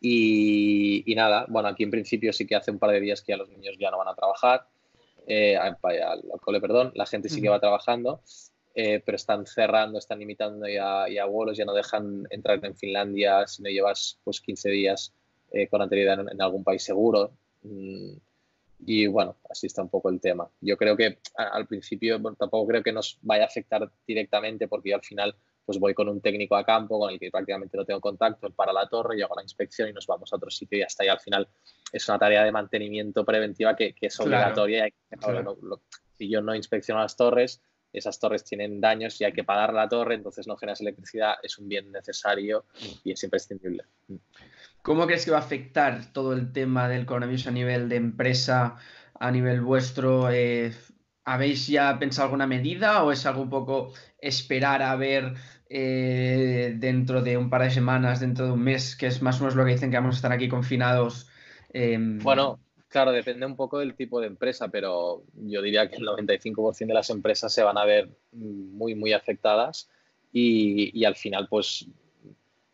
y, 0.00 1.04
nada, 1.14 1.44
bueno, 1.50 1.68
aquí 1.68 1.82
en 1.82 1.90
principio 1.90 2.32
sí 2.32 2.46
que 2.46 2.56
hace 2.56 2.70
un 2.70 2.78
par 2.78 2.90
de 2.90 3.00
días 3.00 3.20
que 3.20 3.32
ya 3.32 3.36
los 3.36 3.50
niños 3.50 3.76
ya 3.78 3.90
no 3.90 3.98
van 3.98 4.08
a 4.08 4.14
trabajar, 4.14 4.66
eh, 5.26 5.58
al, 5.58 5.76
cole, 6.40 6.60
perdón, 6.60 6.92
la 6.94 7.04
gente 7.04 7.28
sí 7.28 7.42
que 7.42 7.50
va 7.50 7.60
trabajando 7.60 8.22
eh, 8.74 9.00
pero 9.04 9.16
están 9.16 9.46
cerrando, 9.46 9.98
están 9.98 10.18
limitando 10.18 10.66
ya, 10.66 11.06
ya, 11.08 11.26
vuelos, 11.26 11.56
ya 11.56 11.64
no 11.64 11.72
dejan 11.72 12.26
entrar 12.30 12.64
en 12.64 12.76
Finlandia 12.76 13.46
si 13.46 13.62
no 13.62 13.70
llevas 13.70 14.18
pues 14.24 14.40
15 14.40 14.68
días 14.70 15.12
eh, 15.52 15.68
con 15.68 15.80
anterioridad 15.80 16.26
en, 16.28 16.42
algún 16.42 16.64
país 16.64 16.82
seguro. 16.82 17.32
Mm, 17.62 18.14
y 18.86 19.06
bueno, 19.06 19.36
así 19.48 19.68
está 19.68 19.82
un 19.82 19.88
poco 19.88 20.08
el 20.10 20.20
tema. 20.20 20.48
Yo 20.60 20.76
creo 20.76 20.96
que 20.96 21.18
al 21.36 21.66
principio 21.66 22.20
tampoco 22.36 22.66
creo 22.66 22.82
que 22.82 22.92
nos 22.92 23.18
vaya 23.22 23.44
a 23.44 23.46
afectar 23.46 23.88
directamente 24.06 24.66
porque 24.66 24.90
yo 24.90 24.96
al 24.96 25.02
final 25.02 25.36
pues 25.64 25.78
voy 25.78 25.94
con 25.94 26.08
un 26.08 26.20
técnico 26.20 26.56
a 26.56 26.64
campo 26.64 26.98
con 26.98 27.10
el 27.10 27.18
que 27.18 27.30
prácticamente 27.30 27.76
no 27.76 27.84
tengo 27.84 28.00
contacto, 28.00 28.46
él 28.46 28.52
para 28.52 28.72
la 28.72 28.86
torre, 28.86 29.18
yo 29.18 29.24
hago 29.24 29.36
la 29.36 29.42
inspección 29.42 29.88
y 29.88 29.92
nos 29.92 30.06
vamos 30.06 30.32
a 30.32 30.36
otro 30.36 30.50
sitio 30.50 30.78
y 30.78 30.82
hasta 30.82 31.04
ahí 31.04 31.08
al 31.08 31.20
final 31.20 31.48
es 31.92 32.06
una 32.08 32.18
tarea 32.18 32.44
de 32.44 32.52
mantenimiento 32.52 33.24
preventiva 33.24 33.74
que, 33.74 33.94
que 33.94 34.08
es 34.08 34.20
obligatoria. 34.20 34.88
si 36.18 36.28
yo 36.28 36.42
no 36.42 36.54
inspecciono 36.54 37.00
las 37.00 37.16
torres, 37.16 37.62
esas 37.94 38.18
torres 38.18 38.44
tienen 38.44 38.80
daños 38.80 39.20
y 39.20 39.24
hay 39.24 39.32
que 39.32 39.44
pagar 39.44 39.72
la 39.72 39.88
torre, 39.88 40.16
entonces 40.16 40.46
no 40.46 40.56
generas 40.56 40.80
electricidad, 40.80 41.34
es 41.42 41.58
un 41.58 41.68
bien 41.68 41.90
necesario 41.92 42.64
y 43.04 43.12
es 43.12 43.22
imprescindible. 43.22 43.84
¿Cómo 44.82 45.06
crees 45.06 45.24
que 45.24 45.30
va 45.30 45.38
a 45.38 45.40
afectar 45.40 46.12
todo 46.12 46.34
el 46.34 46.52
tema 46.52 46.88
del 46.88 47.06
coronavirus 47.06 47.46
a 47.46 47.52
nivel 47.52 47.88
de 47.88 47.96
empresa, 47.96 48.76
a 49.18 49.30
nivel 49.30 49.60
vuestro? 49.62 50.30
Eh, 50.30 50.74
¿Habéis 51.24 51.66
ya 51.68 51.98
pensado 51.98 52.26
alguna 52.26 52.46
medida 52.46 53.02
o 53.02 53.12
es 53.12 53.24
algo 53.24 53.42
un 53.42 53.48
poco 53.48 53.94
esperar 54.18 54.82
a 54.82 54.94
ver 54.96 55.34
eh, 55.70 56.74
dentro 56.76 57.22
de 57.22 57.38
un 57.38 57.48
par 57.48 57.62
de 57.62 57.70
semanas, 57.70 58.20
dentro 58.20 58.44
de 58.44 58.52
un 58.52 58.62
mes, 58.62 58.94
que 58.94 59.06
es 59.06 59.22
más 59.22 59.40
o 59.40 59.44
menos 59.44 59.54
lo 59.54 59.64
que 59.64 59.72
dicen 59.72 59.90
que 59.90 59.96
vamos 59.96 60.16
a 60.16 60.18
estar 60.18 60.32
aquí 60.32 60.48
confinados? 60.48 61.28
Em, 61.72 62.18
bueno, 62.18 62.60
Claro, 62.94 63.10
depende 63.10 63.44
un 63.44 63.56
poco 63.56 63.80
del 63.80 63.96
tipo 63.96 64.20
de 64.20 64.28
empresa, 64.28 64.68
pero 64.68 65.24
yo 65.34 65.60
diría 65.62 65.90
que 65.90 65.96
el 65.96 66.06
95% 66.06 66.86
de 66.86 66.94
las 66.94 67.10
empresas 67.10 67.52
se 67.52 67.64
van 67.64 67.76
a 67.76 67.84
ver 67.84 68.08
muy, 68.30 68.94
muy 68.94 69.12
afectadas 69.12 69.90
y, 70.32 71.04
al 71.04 71.16
final, 71.16 71.48
pues, 71.48 71.88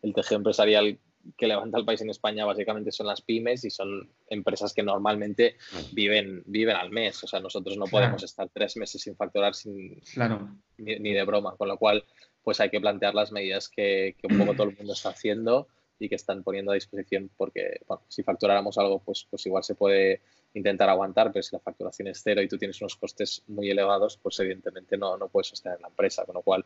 el 0.03 0.13
tejido 0.13 0.37
empresarial 0.37 0.99
que 1.35 1.47
levanta 1.47 1.79
el 1.79 1.85
país 1.85 2.01
en 2.01 2.11
España 2.11 2.45
básicamente 2.45 2.91
son 2.91 3.07
las 3.07 3.21
pymes 3.23 3.65
y 3.65 3.71
son 3.71 4.11
empresas 4.29 4.75
que 4.75 4.83
normalmente 4.83 5.55
viven, 5.91 6.43
viven 6.45 6.75
al 6.75 6.91
mes. 6.91 7.23
O 7.23 7.27
sea, 7.27 7.39
nosotros 7.39 7.75
no 7.75 7.85
podemos 7.85 8.21
estar 8.21 8.47
tres 8.53 8.77
meses 8.77 9.01
sin 9.01 9.15
facturar 9.15 9.55
sin, 9.55 10.01
claro. 10.13 10.55
ni, 10.77 11.13
de 11.13 11.23
broma, 11.23 11.55
con 11.57 11.67
lo 11.67 11.79
cual, 11.79 12.05
pues 12.43 12.59
hay 12.59 12.69
que 12.69 12.79
plantear 12.79 13.15
las 13.15 13.31
medidas 13.31 13.69
que, 13.69 14.15
que 14.19 14.27
un 14.27 14.37
poco 14.37 14.53
todo 14.53 14.69
el 14.69 14.77
mundo 14.77 14.93
está 14.93 15.09
haciendo 15.09 15.67
y 16.01 16.09
que 16.09 16.15
están 16.15 16.41
poniendo 16.41 16.71
a 16.71 16.75
disposición 16.75 17.29
porque 17.37 17.79
bueno, 17.87 18.01
si 18.07 18.23
facturáramos 18.23 18.75
algo 18.79 18.99
pues, 18.99 19.27
pues 19.29 19.45
igual 19.45 19.63
se 19.63 19.75
puede 19.75 20.21
intentar 20.55 20.89
aguantar, 20.89 21.31
pero 21.31 21.43
si 21.43 21.55
la 21.55 21.59
facturación 21.59 22.07
es 22.07 22.21
cero 22.23 22.41
y 22.41 22.47
tú 22.47 22.57
tienes 22.57 22.81
unos 22.81 22.95
costes 22.95 23.43
muy 23.47 23.69
elevados, 23.69 24.17
pues 24.17 24.39
evidentemente 24.39 24.97
no, 24.97 25.15
no 25.15 25.29
puedes 25.29 25.47
sostener 25.47 25.79
la 25.79 25.89
empresa, 25.89 26.25
con 26.25 26.33
lo 26.33 26.41
cual 26.41 26.65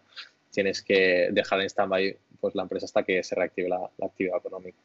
tienes 0.52 0.82
que 0.82 1.28
dejar 1.32 1.60
en 1.60 1.70
stand-by 1.70 2.18
pues, 2.40 2.56
la 2.56 2.64
empresa 2.64 2.86
hasta 2.86 3.04
que 3.04 3.22
se 3.24 3.36
reactive 3.36 3.68
la, 3.68 3.90
actividad 4.04 4.38
económica. 4.38 4.78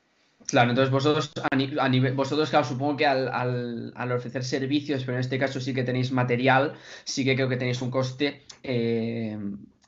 Claro, 0.46 0.70
entonces 0.70 0.90
vosotros, 0.90 1.30
a, 1.50 1.88
nivel, 1.88 2.14
vosotros 2.14 2.50
claro, 2.50 2.64
supongo 2.64 2.96
que 2.96 3.06
al, 3.06 3.28
al, 3.28 3.92
al, 3.94 4.12
ofrecer 4.12 4.42
servicios, 4.42 5.04
pero 5.04 5.14
en 5.14 5.20
este 5.20 5.38
caso 5.38 5.60
sí 5.60 5.72
que 5.72 5.84
tenéis 5.84 6.10
material, 6.10 6.74
sí 7.04 7.24
que 7.24 7.36
creo 7.36 7.48
que 7.48 7.56
tenéis 7.56 7.80
un 7.82 7.90
coste 7.90 8.42
eh, 8.62 9.38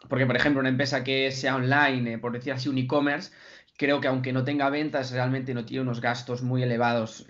porque, 0.08 0.26
por 0.26 0.36
ejemplo, 0.36 0.60
una 0.60 0.68
empresa 0.68 1.04
que 1.04 1.30
sea 1.30 1.56
online, 1.56 2.18
por 2.18 2.32
decir 2.32 2.52
así, 2.52 2.68
un 2.68 2.76
e-commerce, 2.76 3.32
creo 3.76 4.00
que 4.00 4.08
aunque 4.08 4.32
no 4.32 4.44
tenga 4.44 4.70
ventas, 4.70 5.12
realmente 5.12 5.54
no 5.54 5.64
tiene 5.64 5.82
unos 5.82 6.00
gastos 6.00 6.42
muy 6.42 6.62
elevados 6.62 7.26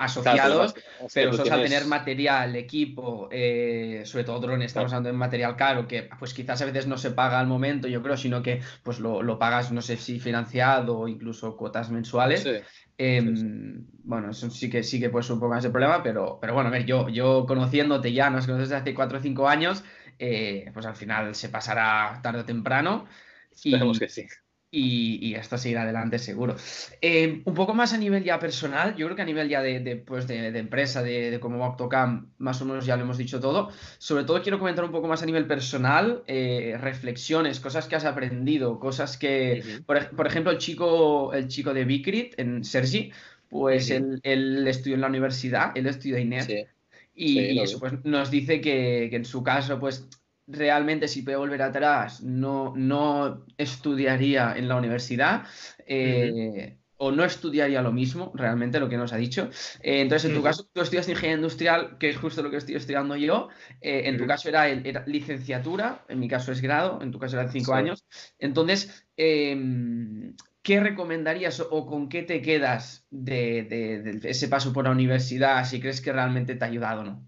asociados, 0.00 0.74
pero 1.12 1.30
eso 1.30 1.42
a 1.42 1.62
tener 1.62 1.84
material, 1.84 2.56
equipo, 2.56 3.28
eh, 3.30 4.00
sobre 4.06 4.24
todo 4.24 4.40
drones, 4.40 4.68
estamos 4.68 4.92
hablando 4.92 5.10
de 5.10 5.12
material 5.12 5.56
caro, 5.56 5.86
que 5.86 6.08
pues 6.18 6.32
quizás 6.32 6.62
a 6.62 6.64
veces 6.64 6.86
no 6.86 6.96
se 6.96 7.10
paga 7.10 7.38
al 7.38 7.46
momento, 7.46 7.86
yo 7.86 8.02
creo, 8.02 8.16
sino 8.16 8.42
que 8.42 8.62
pues 8.82 8.98
lo, 8.98 9.38
pagas, 9.38 9.70
no 9.72 9.82
sé 9.82 9.98
si 9.98 10.18
financiado 10.18 10.98
o 11.00 11.06
incluso 11.08 11.54
cuotas 11.54 11.90
mensuales. 11.90 12.48
Em, 12.96 13.86
bueno, 14.04 14.30
eso 14.30 14.48
sí 14.50 14.70
que 14.70 14.82
sí 14.82 14.98
que 14.98 15.10
puede 15.10 15.22
ser 15.22 15.34
un 15.34 15.40
poco 15.40 15.54
más 15.54 15.64
de 15.64 15.70
problema, 15.70 16.02
pero, 16.02 16.38
pero 16.40 16.54
bueno, 16.54 16.70
a 16.70 16.72
ver, 16.72 16.86
yo, 16.86 17.10
yo 17.10 17.44
conociéndote 17.46 18.12
ya, 18.12 18.30
nos 18.30 18.46
conoces 18.46 18.70
desde 18.70 18.80
hace 18.80 18.94
4 18.94 19.18
o 19.18 19.20
5 19.20 19.48
años, 19.48 19.84
eh, 20.18 20.70
pues 20.72 20.86
al 20.86 20.96
final 20.96 21.34
se 21.34 21.50
pasará 21.50 22.20
tarde 22.22 22.40
o 22.40 22.44
temprano. 22.46 23.06
Esperemos 23.52 23.98
que 23.98 24.08
sí 24.08 24.26
y, 24.72 25.34
esto 25.34 25.58
seguirá 25.58 25.82
adelante 25.82 26.18
seguro. 26.18 26.54
Eh, 27.00 27.42
un 27.44 27.54
poco 27.54 27.74
más 27.74 27.92
a 27.92 27.98
nivel 27.98 28.22
ya 28.22 28.38
personal, 28.38 28.94
yo 28.94 29.06
creo 29.06 29.16
que 29.16 29.22
a 29.22 29.26
nivel 29.26 29.48
ya 29.48 29.62
de, 29.62 29.96
pues 29.96 30.28
de, 30.28 30.46
empresa, 30.56 31.02
de, 31.02 31.38
cómo 31.40 31.66
Octocam, 31.66 32.30
más 32.38 32.62
o 32.62 32.64
menos 32.64 32.86
ya 32.86 32.96
lo 32.96 33.02
hemos 33.02 33.18
dicho 33.18 33.40
todo. 33.40 33.70
Sobre 33.98 34.24
todo 34.24 34.42
quiero 34.42 34.58
comentar 34.58 34.84
un 34.84 34.92
poco 34.92 35.08
más 35.08 35.22
a 35.22 35.26
nivel 35.26 35.46
personal, 35.46 36.22
eh, 36.26 36.76
reflexiones, 36.80 37.58
cosas 37.58 37.88
que 37.88 37.96
has 37.96 38.04
aprendido, 38.04 38.78
cosas 38.78 39.16
que, 39.16 39.82
por, 39.86 40.26
ejemplo, 40.26 40.52
el 40.52 40.58
chico, 40.58 41.32
el 41.32 41.48
chico 41.48 41.74
de 41.74 41.84
Bicrit, 41.84 42.38
en 42.38 42.62
Sergi, 42.62 43.10
pues 43.48 43.90
él, 43.90 44.20
estudió 44.68 44.94
en 44.94 45.00
la 45.00 45.08
universidad, 45.08 45.72
él 45.74 45.86
estudió 45.86 46.18
INET. 46.18 46.68
Y, 47.12 47.58
eso 47.58 47.80
pues 47.80 47.92
nos 48.04 48.30
dice 48.30 48.60
que, 48.60 49.08
que, 49.10 49.16
en 49.16 49.24
su 49.24 49.42
caso, 49.42 49.80
pues 49.80 50.08
realmente 50.46 51.08
si 51.08 51.22
puede 51.22 51.36
volver 51.36 51.62
atrás 51.62 52.22
no, 52.22 52.72
no 52.76 53.46
estudiaría 53.56 54.54
en 54.56 54.68
la 54.68 54.76
universidad 54.76 55.44
eh, 55.86 56.76
o 57.02 57.10
no 57.10 57.24
estudiaría 57.24 57.80
lo 57.80 57.92
mismo, 57.92 58.30
realmente 58.34 58.78
lo 58.78 58.90
que 58.90 58.98
nos 58.98 59.14
ha 59.14 59.16
dicho. 59.16 59.48
Eh, 59.82 60.02
entonces, 60.02 60.30
en 60.30 60.36
tu 60.36 60.42
caso, 60.42 60.68
tú 60.70 60.82
estudias 60.82 61.08
ingeniería 61.08 61.36
industrial, 61.36 61.96
que 61.98 62.10
es 62.10 62.18
justo 62.18 62.42
lo 62.42 62.50
que 62.50 62.58
estoy 62.58 62.74
estudiando 62.74 63.16
yo. 63.16 63.48
Eh, 63.80 64.02
en 64.04 64.18
tu 64.18 64.26
caso 64.26 64.50
era, 64.50 64.66
licenciatura, 65.06 66.04
en 66.10 66.20
mi 66.20 66.28
caso 66.28 66.52
es 66.52 66.60
grado, 66.60 67.00
en 67.00 67.10
tu 67.10 67.18
caso 67.18 67.38
eran 67.38 67.50
cinco 67.50 67.72
años. 67.72 68.04
Entonces, 68.38 69.06
em, 69.16 70.36
¿qué 70.62 70.80
recomendarías 70.80 71.60
o, 71.60 71.86
con 71.86 72.10
qué 72.10 72.22
te 72.22 72.42
quedas 72.42 73.06
de, 73.08 73.62
de, 73.62 74.28
ese 74.28 74.48
paso 74.48 74.74
por 74.74 74.84
la 74.84 74.90
universidad, 74.90 75.64
si 75.64 75.80
crees 75.80 76.02
que 76.02 76.12
realmente 76.12 76.54
te 76.54 76.64
ha 76.66 76.68
ayudado 76.68 77.00
o 77.00 77.04
no? 77.04 77.24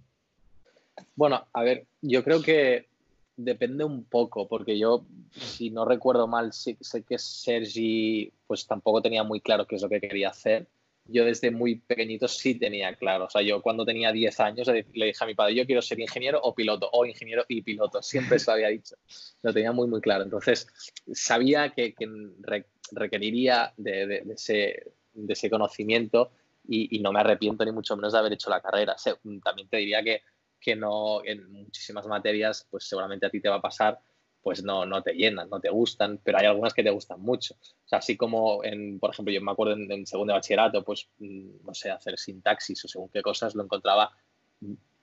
Bueno, 1.16 1.48
a 1.50 1.62
ver, 1.62 1.86
yo 2.02 2.22
creo 2.22 2.42
que 2.42 2.91
depende 3.44 3.84
un 3.84 4.04
poco, 4.04 4.48
porque 4.48 4.78
yo, 4.78 5.04
si 5.30 5.70
no 5.70 5.84
recuerdo 5.84 6.26
mal, 6.26 6.52
sé, 6.52 6.76
que 7.06 7.18
Sergi 7.18 8.32
pues 8.46 8.66
tampoco 8.66 9.02
tenía 9.02 9.22
muy 9.22 9.40
claro 9.40 9.66
qué 9.66 9.76
es 9.76 9.82
lo 9.82 9.88
que 9.88 10.00
quería 10.00 10.30
hacer. 10.30 10.68
Yo 11.04 11.24
desde 11.24 11.50
muy 11.50 11.76
pequeñito 11.76 12.28
sí 12.28 12.54
tenía 12.54 12.94
claro. 12.94 13.24
O 13.24 13.30
sea, 13.30 13.42
yo 13.42 13.60
cuando 13.60 13.84
tenía 13.84 14.12
10 14.12 14.38
años 14.40 14.68
le 14.68 15.06
dije 15.06 15.24
a 15.24 15.26
mi 15.26 15.34
padre, 15.34 15.54
yo 15.54 15.66
quiero 15.66 15.82
ser 15.82 15.98
ingeniero 15.98 16.40
o 16.42 16.54
piloto, 16.54 16.88
o 16.92 17.04
ingeniero 17.04 17.44
y 17.48 17.62
piloto. 17.62 18.02
Siempre 18.02 18.38
se 18.38 18.50
lo 18.50 18.54
había 18.54 18.68
dicho. 18.68 18.94
Lo 19.42 19.52
tenía 19.52 19.72
muy, 19.72 19.88
muy 19.88 20.00
claro. 20.00 20.22
Entonces, 20.22 20.66
sabía 21.12 21.70
que, 21.70 21.94
requeriría 22.92 23.72
de, 23.76 24.22
ese, 24.32 25.50
conocimiento 25.50 26.30
y, 26.68 27.00
no 27.00 27.12
me 27.12 27.20
arrepiento 27.20 27.64
ni 27.64 27.72
mucho 27.72 27.96
menos 27.96 28.12
de 28.12 28.18
haber 28.20 28.34
hecho 28.34 28.48
la 28.48 28.60
carrera. 28.60 28.94
También 29.42 29.68
te 29.68 29.78
diría 29.78 30.04
que 30.04 30.22
que 30.62 30.76
no 30.76 31.24
en 31.24 31.50
muchísimas 31.52 32.06
materias, 32.06 32.66
pues 32.70 32.84
seguramente 32.84 33.26
a 33.26 33.30
ti 33.30 33.40
te 33.40 33.48
va 33.48 33.56
a 33.56 33.60
pasar, 33.60 33.98
pues 34.42 34.62
no, 34.62 34.86
no 34.86 35.02
te 35.02 35.12
llenan, 35.12 35.50
no 35.50 35.60
te 35.60 35.70
gustan, 35.70 36.18
pero 36.22 36.38
hay 36.38 36.46
algunas 36.46 36.72
que 36.72 36.82
te 36.82 36.90
gustan 36.90 37.20
mucho. 37.20 37.54
O 37.54 37.88
sea, 37.88 37.98
así 37.98 38.16
como, 38.16 38.64
en, 38.64 38.98
por 38.98 39.10
ejemplo, 39.10 39.32
yo 39.32 39.40
me 39.40 39.52
acuerdo 39.52 39.74
en, 39.74 40.06
segundo 40.06 40.32
de 40.32 40.38
bachillerato, 40.38 40.82
pues, 40.82 41.08
mm, 41.18 41.64
no 41.64 41.74
sé, 41.74 41.90
hacer 41.90 42.18
sintaxis 42.18 42.84
o 42.84 42.88
según 42.88 43.08
qué 43.08 43.22
cosas, 43.22 43.54
lo 43.54 43.62
encontraba 43.62 44.10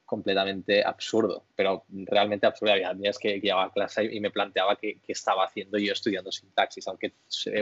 completamente 0.06 0.84
absurdo, 0.84 1.44
pero 1.56 1.84
realmente 1.90 2.48
absurdo. 2.48 2.74
Había 2.74 2.94
días 2.94 3.20
que, 3.20 3.40
llevaba 3.40 3.66
a 3.66 3.72
clase 3.72 4.06
y 4.06 4.20
me 4.20 4.32
planteaba 4.32 4.76
qué, 4.76 5.00
estaba 5.08 5.46
haciendo 5.46 5.78
yo 5.78 5.94
estudiando 5.94 6.32
sintaxis, 6.32 6.88
aunque 6.88 7.14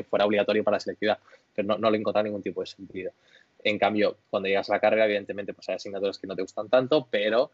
fuera 0.10 0.26
obligatorio 0.26 0.64
para 0.64 0.78
la 0.78 0.80
selectividad, 0.80 1.20
pero 1.54 1.68
no, 1.68 1.78
no 1.78 1.92
le 1.92 1.98
encontraba 1.98 2.24
ningún 2.24 2.42
tipo 2.42 2.62
de 2.62 2.68
sentido. 2.68 3.12
En 3.64 3.78
cambio, 3.78 4.18
cuando 4.30 4.48
llegas 4.48 4.70
a 4.70 4.74
la 4.74 4.80
carrera, 4.80 5.06
evidentemente, 5.06 5.54
pues 5.54 5.68
hay 5.70 5.76
asignaturas 5.76 6.18
que 6.18 6.28
no 6.28 6.36
te 6.36 6.42
gustan 6.42 6.70
tanto, 6.70 7.08
pero 7.12 7.52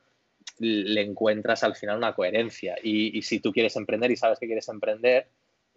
le 0.60 1.01
encuentras 1.01 1.63
al 1.63 1.75
final 1.75 1.97
una 1.97 2.13
coherencia. 2.13 2.75
Y, 2.82 3.21
si 3.21 3.39
tú 3.39 3.51
quieres 3.51 3.75
emprender 3.75 4.12
y 4.12 4.17
sabes 4.17 4.39
que 4.39 4.45
quieres 4.45 4.67
emprender, 4.69 5.27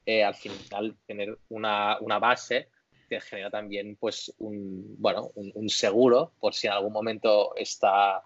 eh, 0.04 0.22
al 0.22 0.34
final 0.34 0.96
tener 1.06 1.38
una, 1.48 1.98
base 2.20 2.68
te 3.08 3.20
genera 3.20 3.50
también 3.50 3.96
pues 3.96 4.34
un, 4.38 4.96
bueno, 4.98 5.30
un, 5.34 5.68
seguro 5.68 6.32
por 6.40 6.54
si 6.54 6.66
en 6.66 6.72
algún 6.72 6.92
momento 6.92 7.54
está 7.54 8.24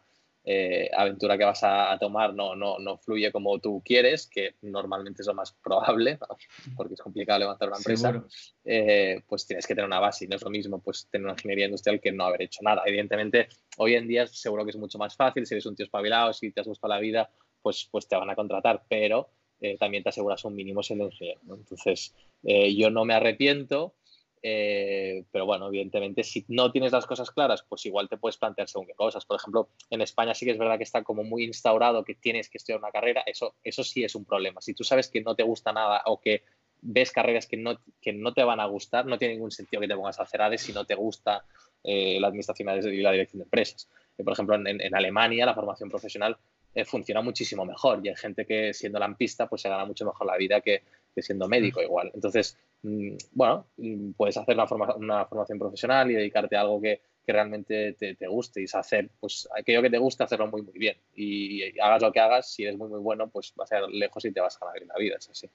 eh, 0.52 0.90
aventura 0.92 1.38
que 1.38 1.44
vas 1.44 1.60
a, 1.62 1.96
tomar 2.00 2.34
no, 2.34 2.56
no, 2.56 2.80
no, 2.80 2.98
fluye 2.98 3.30
como 3.30 3.60
tú 3.60 3.80
quieres, 3.84 4.26
que 4.26 4.56
normalmente 4.62 5.22
es 5.22 5.28
lo 5.28 5.34
más 5.34 5.52
probable, 5.52 6.18
porque 6.76 6.94
es 6.94 7.00
complicado 7.00 7.38
levantar 7.38 7.68
una 7.68 7.76
empresa, 7.78 8.24
eh, 8.64 9.22
pues 9.28 9.46
tienes 9.46 9.64
que 9.64 9.76
tener 9.76 9.86
una 9.86 10.00
base 10.00 10.24
y 10.24 10.28
no 10.28 10.34
es 10.34 10.42
lo 10.42 10.50
mismo 10.50 10.82
pues 10.82 11.06
tener 11.08 11.26
una 11.26 11.34
ingeniería 11.34 11.66
industrial 11.66 12.00
que 12.00 12.10
no 12.10 12.24
haber 12.24 12.42
hecho 12.42 12.62
nada. 12.64 12.82
Evidentemente, 12.84 13.46
hoy 13.76 13.94
en 13.94 14.08
día 14.08 14.26
seguro 14.26 14.64
que 14.64 14.70
es 14.70 14.76
mucho 14.76 14.98
más 14.98 15.14
fácil, 15.14 15.46
si 15.46 15.54
eres 15.54 15.66
un 15.66 15.76
tío 15.76 15.84
espabilado, 15.84 16.32
si 16.32 16.50
te 16.50 16.62
has 16.62 16.66
gustado 16.66 16.94
la 16.94 17.00
vida, 17.00 17.30
pues, 17.62 17.88
pues 17.88 18.08
te 18.08 18.16
van 18.16 18.30
a 18.30 18.34
contratar, 18.34 18.82
pero 18.88 19.30
eh, 19.60 19.78
también 19.78 20.02
te 20.02 20.08
aseguras 20.08 20.44
un 20.44 20.56
mínimo 20.56 20.82
siendo 20.82 21.04
ingeniero. 21.04 21.42
Entonces, 21.48 22.12
yo 22.42 22.90
no 22.90 23.04
me 23.04 23.14
arrepiento, 23.14 23.94
eh, 24.42 25.24
pero 25.30 25.44
bueno, 25.44 25.68
evidentemente, 25.68 26.24
si 26.24 26.44
no 26.48 26.72
tienes 26.72 26.92
las 26.92 27.06
cosas 27.06 27.30
claras, 27.30 27.62
pues 27.68 27.84
igual 27.86 28.08
te 28.08 28.16
puedes 28.16 28.38
plantear 28.38 28.68
según 28.68 28.86
qué 28.86 28.94
cosas. 28.94 29.24
Por 29.26 29.36
ejemplo, 29.36 29.68
en 29.90 30.00
España 30.00 30.34
sí 30.34 30.46
que 30.46 30.52
es 30.52 30.58
verdad 30.58 30.78
que 30.78 30.84
está 30.84 31.02
como 31.02 31.24
muy 31.24 31.44
instaurado 31.44 32.04
que 32.04 32.14
tienes 32.14 32.48
que 32.48 32.58
estudiar 32.58 32.78
una 32.78 32.90
carrera. 32.90 33.22
Eso, 33.26 33.54
eso 33.62 33.84
sí 33.84 34.02
es 34.04 34.14
un 34.14 34.24
problema. 34.24 34.60
Si 34.60 34.74
tú 34.74 34.84
sabes 34.84 35.08
que 35.08 35.20
no 35.20 35.34
te 35.34 35.42
gusta 35.42 35.72
nada 35.72 36.02
o 36.06 36.20
que 36.20 36.42
ves 36.82 37.12
carreras 37.12 37.46
que 37.46 37.58
no, 37.58 37.78
que 38.00 38.12
no 38.12 38.32
te 38.32 38.42
van 38.42 38.60
a 38.60 38.66
gustar, 38.66 39.04
no 39.04 39.18
tiene 39.18 39.34
ningún 39.34 39.50
sentido 39.50 39.80
que 39.80 39.88
te 39.88 39.96
pongas 39.96 40.18
a 40.18 40.22
hacer 40.22 40.40
ADES 40.40 40.62
si 40.62 40.72
no 40.72 40.86
te 40.86 40.94
gusta 40.94 41.44
eh, 41.84 42.18
la 42.18 42.28
administración 42.28 42.68
y 42.68 43.02
la 43.02 43.12
dirección 43.12 43.40
de 43.40 43.44
empresas. 43.44 43.88
Eh, 44.16 44.24
por 44.24 44.32
ejemplo, 44.32 44.54
en, 44.54 44.94
Alemania 44.94 45.44
la 45.44 45.54
formación 45.54 45.90
profesional 45.90 46.38
funciona 46.86 47.20
muchísimo 47.20 47.64
mejor 47.64 48.00
y 48.02 48.10
hay 48.10 48.14
gente 48.14 48.46
que 48.46 48.72
siendo 48.72 49.00
lampista 49.00 49.48
pues 49.48 49.60
se 49.60 49.68
gana 49.68 49.84
mucho 49.84 50.04
mejor 50.04 50.24
la 50.28 50.36
vida 50.36 50.60
que, 50.60 50.84
que 51.14 51.22
siendo 51.22 51.48
médico 51.48 51.82
igual. 51.82 52.10
Entonces, 52.14 52.56
Mm, 52.82 53.16
bueno, 53.32 53.66
mm, 53.76 54.12
puedes 54.12 54.36
hacer 54.36 54.54
una, 54.54 54.94
una, 54.94 55.26
formación 55.26 55.58
profesional 55.58 56.10
y 56.10 56.14
dedicarte 56.14 56.56
a 56.56 56.62
algo 56.62 56.80
que, 56.80 57.02
realmente 57.26 57.92
te, 57.92 58.26
guste 58.26 58.60
y 58.60 58.64
hacer 58.72 59.08
pues 59.20 59.48
aquello 59.56 59.82
que 59.82 59.90
te 59.90 59.98
gusta 59.98 60.24
hacerlo 60.24 60.48
muy 60.48 60.62
muy 60.62 60.76
bien. 60.76 60.96
Y, 61.14 61.78
hagas 61.78 62.02
lo 62.02 62.10
que 62.10 62.18
hagas 62.18 62.50
si 62.50 62.64
eres 62.64 62.76
muy 62.76 62.88
muy 62.88 62.98
bueno 62.98 63.28
pues 63.28 63.52
vas 63.54 63.70
a 63.70 63.78
ir 63.78 63.88
lejos 63.90 64.24
y 64.24 64.32
te 64.32 64.40
vas 64.40 64.60
a 64.60 64.66
ganar 64.66 64.82
la 64.88 64.96
vida 64.98 65.14
es 65.16 65.30
así 65.30 65.48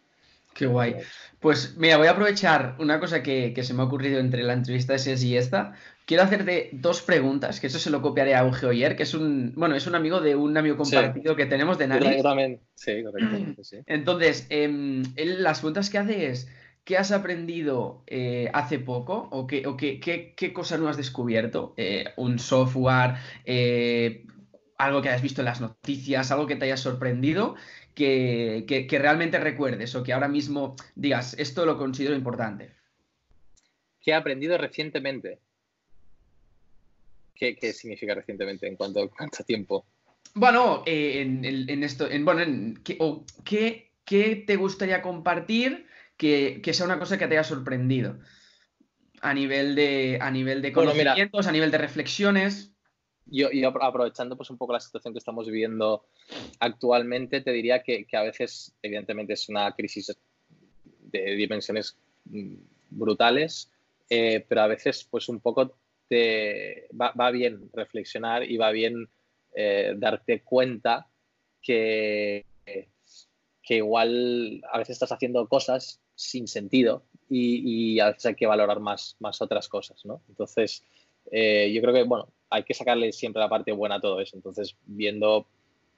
Qué 0.55 0.67
guay. 0.67 0.95
Pues 1.41 1.75
mira, 1.77 1.97
voy 1.97 2.07
a 2.07 2.11
aprovechar 2.11 2.75
una 2.79 2.99
cosa 2.99 3.21
que, 3.21 3.53
se 3.61 3.73
me 3.73 3.81
ha 3.81 3.85
ocurrido 3.85 4.19
entre 4.19 4.41
la 4.41 4.53
entrevista 4.53 4.93
de 4.93 4.99
SES 4.99 5.23
y 5.23 5.35
esta. 5.35 5.73
Quiero 6.05 6.23
hacerte 6.23 6.69
dos 6.71 7.01
preguntas, 7.01 7.59
que 7.59 7.67
eso 7.67 7.77
se 7.77 7.89
lo 7.89 8.01
copiaré 8.01 8.35
a 8.35 8.45
Euge 8.45 8.65
Oyer, 8.65 8.95
que 8.95 9.03
es 9.03 9.13
un, 9.13 9.51
bueno, 9.55 9.75
es 9.75 9.85
un 9.85 9.95
amigo 9.95 10.21
de 10.21 10.35
un 10.35 10.55
amigo 10.55 10.77
compartido 10.77 11.35
que 11.35 11.45
tenemos 11.45 11.77
de 11.77 11.87
Nariz. 11.87 12.17
Yo 12.17 12.23
también, 12.23 12.61
sí, 12.73 13.03
correcto. 13.03 13.63
Entonces, 13.85 14.47
em, 14.49 15.03
él, 15.17 15.43
las 15.43 15.59
preguntas 15.59 15.89
que 15.89 15.97
hace 15.97 16.27
es, 16.27 16.47
¿Qué 16.85 16.99
has 16.99 17.11
aprendido 17.11 18.03
eh, 18.05 18.51
hace 18.53 18.77
poco 18.77 19.27
o, 19.31 19.47
qué, 19.47 19.65
o 19.65 19.75
qué, 19.75 19.99
qué, 19.99 20.53
cosas 20.53 20.79
no 20.79 20.87
has 20.87 20.97
descubierto? 20.97 21.73
Eh, 21.77 22.05
¿Un 22.15 22.37
software? 22.37 23.15
Eh, 24.77 24.83
¿Algo 24.83 25.01
que 25.01 25.09
hayas 25.09 25.21
visto 25.21 25.41
en 25.41 25.45
las 25.45 25.61
noticias? 25.61 26.31
¿Algo 26.31 26.47
que 26.47 26.55
te 26.55 26.65
haya 26.65 26.77
sorprendido? 26.77 27.55
Que, 27.93 28.87
realmente 28.99 29.39
recuerdes 29.39 29.95
o 29.95 30.03
que 30.03 30.13
ahora 30.13 30.27
mismo 30.27 30.75
digas, 30.95 31.35
esto 31.39 31.65
lo 31.65 31.77
considero 31.77 32.15
importante. 32.15 32.71
¿Qué 34.01 34.11
he 34.11 34.13
aprendido 34.13 34.57
recientemente? 34.57 35.39
¿Qué, 37.33 37.55
significa 37.73 38.13
recientemente? 38.13 38.67
¿En 38.67 38.75
cuánto, 38.75 39.09
cuánto 39.09 39.43
tiempo? 39.43 39.85
Bueno, 40.33 40.83
en, 40.85 41.83
esto, 41.83 42.09
en, 42.09 42.25
bueno, 42.25 42.75
¿qué, 42.83 43.91
¿qué 44.03 44.43
te 44.45 44.55
gustaría 44.57 45.01
compartir? 45.01 45.87
que, 46.17 46.71
sea 46.73 46.85
una 46.85 46.99
cosa 46.99 47.17
que 47.17 47.27
te 47.27 47.35
haya 47.35 47.43
sorprendido 47.43 48.19
a 49.21 49.33
nivel 49.33 49.75
de, 49.75 50.19
a 50.21 50.29
nivel 50.31 50.61
de 50.61 50.71
conocimientos, 50.71 51.47
a 51.47 51.51
nivel 51.51 51.71
de 51.71 51.77
reflexiones. 51.77 52.74
Yo, 53.27 53.49
aprovechando 53.81 54.37
pues 54.37 54.49
un 54.49 54.57
poco 54.57 54.73
la 54.73 54.79
situación 54.79 55.13
que 55.13 55.19
estamos 55.19 55.47
viviendo 55.47 56.05
actualmente, 56.59 57.41
te 57.41 57.51
diría 57.51 57.81
que, 57.81 58.05
a 58.13 58.21
veces, 58.21 58.75
evidentemente, 58.81 59.33
es 59.33 59.49
una 59.49 59.71
crisis 59.73 60.15
de 61.11 61.35
dimensiones 61.35 61.97
brutales, 62.89 63.71
eh, 64.09 64.45
pero 64.47 64.61
a 64.61 64.67
veces, 64.67 65.07
pues 65.09 65.27
un 65.29 65.39
poco 65.39 65.75
te 66.07 66.87
va, 66.99 67.31
bien 67.31 67.69
reflexionar 67.73 68.43
y 68.43 68.57
va 68.57 68.71
bien 68.71 69.09
eh, 69.55 69.95
darte 69.97 70.41
cuenta 70.41 71.07
que 71.61 72.45
que 73.65 73.77
igual 73.77 74.61
a 74.71 74.77
veces 74.77 74.93
estás 74.93 75.11
haciendo 75.11 75.47
cosas 75.49 75.99
sin 76.13 76.47
sentido 76.47 77.03
y, 77.27 77.99
a 77.99 78.07
veces 78.07 78.27
hay 78.27 78.35
que 78.35 78.45
valorar 78.45 78.79
más, 78.79 79.17
más 79.19 79.41
otras 79.41 79.67
cosas, 79.67 80.05
¿no? 80.05 80.21
Entonces, 80.29 80.83
eh, 81.31 81.71
yo 81.73 81.81
creo 81.81 81.93
que, 81.93 82.03
bueno, 82.03 82.29
hay 82.49 82.63
que 82.63 82.73
sacarle 82.73 83.11
siempre 83.11 83.41
la 83.41 83.49
parte 83.49 83.71
buena 83.71 83.95
a 83.95 84.01
todo 84.01 84.19
eso. 84.21 84.35
Entonces, 84.35 84.75
viendo 84.85 85.47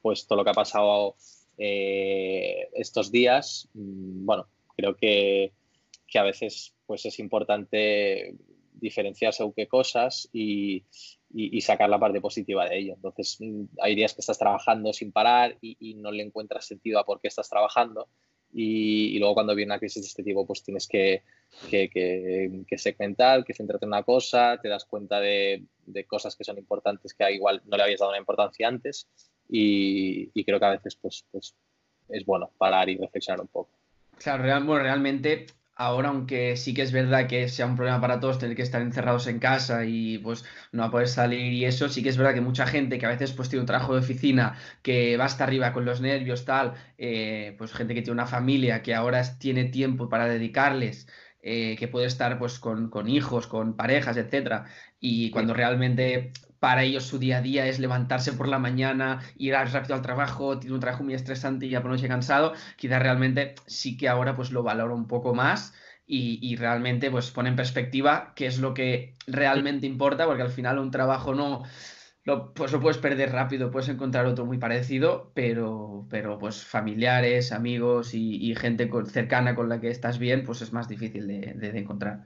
pues 0.01 0.27
todo 0.27 0.37
lo 0.37 0.43
que 0.43 0.51
ha 0.51 0.53
pasado 0.53 1.15
eh, 1.57 2.69
estos 2.73 3.11
días, 3.11 3.67
mm, 3.73 4.25
bueno, 4.25 4.47
creo 4.75 4.95
que, 4.95 5.51
que, 6.07 6.19
a 6.19 6.23
veces 6.23 6.73
pues 6.85 7.05
es 7.05 7.19
importante 7.19 8.35
diferenciar 8.73 9.33
según 9.33 9.53
qué 9.53 9.67
cosas 9.67 10.29
y, 10.31 10.83
y, 11.33 11.61
sacar 11.61 11.89
la 11.89 11.99
parte 11.99 12.21
positiva 12.21 12.67
de 12.69 12.77
ello. 12.79 12.93
Entonces, 12.93 13.37
mm, 13.39 13.63
hay 13.81 13.95
días 13.95 14.13
que 14.13 14.21
estás 14.21 14.37
trabajando 14.37 14.93
sin 14.93 15.11
parar 15.11 15.57
y, 15.61 15.95
no 15.95 16.11
le 16.11 16.23
encuentras 16.23 16.65
sentido 16.65 16.99
a 16.99 17.05
por 17.05 17.19
qué 17.19 17.27
estás 17.27 17.49
trabajando. 17.49 18.07
Y, 18.59 19.19
luego 19.19 19.35
cuando 19.35 19.53
viene 19.53 19.71
una 19.71 19.79
crisis 19.79 20.01
de 20.01 20.07
este 20.07 20.23
tipo, 20.23 20.43
pues 20.43 20.63
tienes 20.63 20.87
que, 20.87 21.21
que, 21.69 21.91
que, 21.91 22.77
segmentar, 22.79 23.45
que 23.45 23.53
centrarte 23.53 23.85
en 23.85 23.89
una 23.89 24.01
cosa, 24.01 24.57
te 24.59 24.67
das 24.67 24.83
cuenta 24.85 25.19
de, 25.19 25.63
de, 25.85 26.05
cosas 26.05 26.35
que 26.35 26.43
son 26.43 26.57
importantes 26.57 27.13
que 27.13 27.31
igual 27.31 27.61
no 27.65 27.77
le 27.77 27.83
habías 27.83 27.99
dado 27.99 28.09
una 28.09 28.19
importancia 28.19 28.67
antes 28.67 29.07
y, 29.47 30.43
creo 30.43 30.59
que 30.59 30.65
a 30.65 30.71
veces 30.71 30.95
pues, 30.95 31.23
pues 31.31 31.53
es 32.09 32.25
bueno 32.25 32.49
parar 32.57 32.89
y 32.89 32.97
reflexionar 32.97 33.41
un 33.41 33.47
poco. 33.47 33.69
Claro, 34.17 34.43
bueno, 34.65 34.81
realmente 34.81 35.45
ahora, 35.77 36.09
aunque 36.09 36.57
sí 36.57 36.73
que 36.73 36.81
es 36.81 36.91
verdad 36.91 37.27
que 37.27 37.47
sea 37.49 37.65
un 37.65 37.75
problema 37.75 38.01
para 38.01 38.19
todos 38.19 38.39
tener 38.39 38.55
que 38.55 38.61
estar 38.63 38.81
encerrados 38.81 39.27
en 39.27 39.39
casa 39.39 39.85
y 39.85 40.17
pues 40.19 40.43
no 40.71 40.83
a 40.83 40.91
poder 40.91 41.07
salir 41.07 41.53
y 41.53 41.65
eso, 41.65 41.89
sí 41.89 42.03
que 42.03 42.09
es 42.09 42.17
verdad 42.17 42.33
que 42.33 42.41
mucha 42.41 42.67
gente 42.67 42.97
que 42.99 43.05
a 43.05 43.09
veces 43.09 43.33
pues 43.33 43.49
tiene 43.49 43.61
un 43.61 43.67
trabajo 43.67 43.93
de 43.93 43.99
oficina 43.99 44.57
que 44.81 45.17
va 45.17 45.25
hasta 45.25 45.43
arriba 45.43 45.73
con 45.73 45.85
los 45.85 46.01
nervios, 46.01 46.45
tal, 46.45 46.73
eh, 46.97 47.55
pues 47.57 47.73
gente 47.73 47.93
que 47.93 48.01
tiene 48.01 48.13
una 48.13 48.27
familia 48.27 48.81
que 48.81 48.95
ahora 48.95 49.21
tiene 49.39 49.65
tiempo 49.65 50.09
para 50.09 50.27
dedicarles. 50.27 51.07
Eh, 51.49 51.77
que 51.77 51.87
puede 51.87 52.07
estar 52.07 52.37
pues 52.39 52.59
con, 52.59 52.89
con 52.89 53.07
hijos, 53.07 53.47
con 53.47 53.75
parejas, 53.77 54.17
etcétera, 54.17 54.65
y 54.99 55.29
cuando 55.31 55.53
realmente 55.53 56.33
para 56.59 56.83
ellos 56.83 57.05
su 57.05 57.19
día 57.19 57.37
a 57.37 57.41
día 57.41 57.67
es 57.67 57.79
levantarse 57.79 58.33
por 58.33 58.47
la 58.47 58.59
mañana, 58.59 59.21
ir 59.37 59.53
rápido 59.53 59.95
al 59.95 60.01
trabajo, 60.01 60.59
tiene 60.59 60.75
un 60.75 60.81
trabajo 60.81 61.03
muy 61.03 61.13
estresante 61.13 61.65
y 61.65 61.69
ya 61.69 61.81
por 61.81 61.91
noche 61.91 62.07
cansado, 62.07 62.53
quizás 62.75 63.01
realmente 63.01 63.55
sí 63.65 63.97
que 63.97 64.09
ahora 64.09 64.35
pues 64.35 64.51
lo 64.51 64.63
valoro 64.63 64.95
un 64.95 65.07
poco 65.07 65.33
más 65.33 65.73
y, 66.09 66.55
realmente 66.55 67.11
pues 67.11 67.31
pone 67.31 67.49
en 67.49 67.57
perspectiva 67.57 68.31
qué 68.35 68.47
es 68.47 68.59
lo 68.59 68.73
que 68.73 69.15
realmente 69.27 69.85
importa, 69.85 70.25
porque 70.25 70.43
al 70.43 70.51
final 70.51 70.79
un 70.79 70.91
trabajo 70.91 71.35
no... 71.35 71.63
Lo, 72.23 72.53
pues 72.53 72.73
lo 72.73 72.81
puedes 72.81 72.97
perder 72.97 73.31
rápido, 73.31 73.71
puedes 73.71 73.87
encontrar 73.87 74.25
otro 74.25 74.45
muy 74.45 74.57
parecido, 74.57 75.31
pero, 75.33 76.05
pero 76.09 76.37
pues 76.37 76.61
familiares, 76.61 77.53
amigos 77.53 78.13
y, 78.13 78.53
gente 78.55 78.89
cercana 79.05 79.55
con 79.55 79.69
la 79.69 79.79
que 79.79 79.89
estás 79.89 80.19
bien, 80.19 80.43
pues 80.43 80.61
es 80.61 80.73
más 80.73 80.89
difícil 80.89 81.25
de, 81.25 81.71
encontrar. 81.79 82.25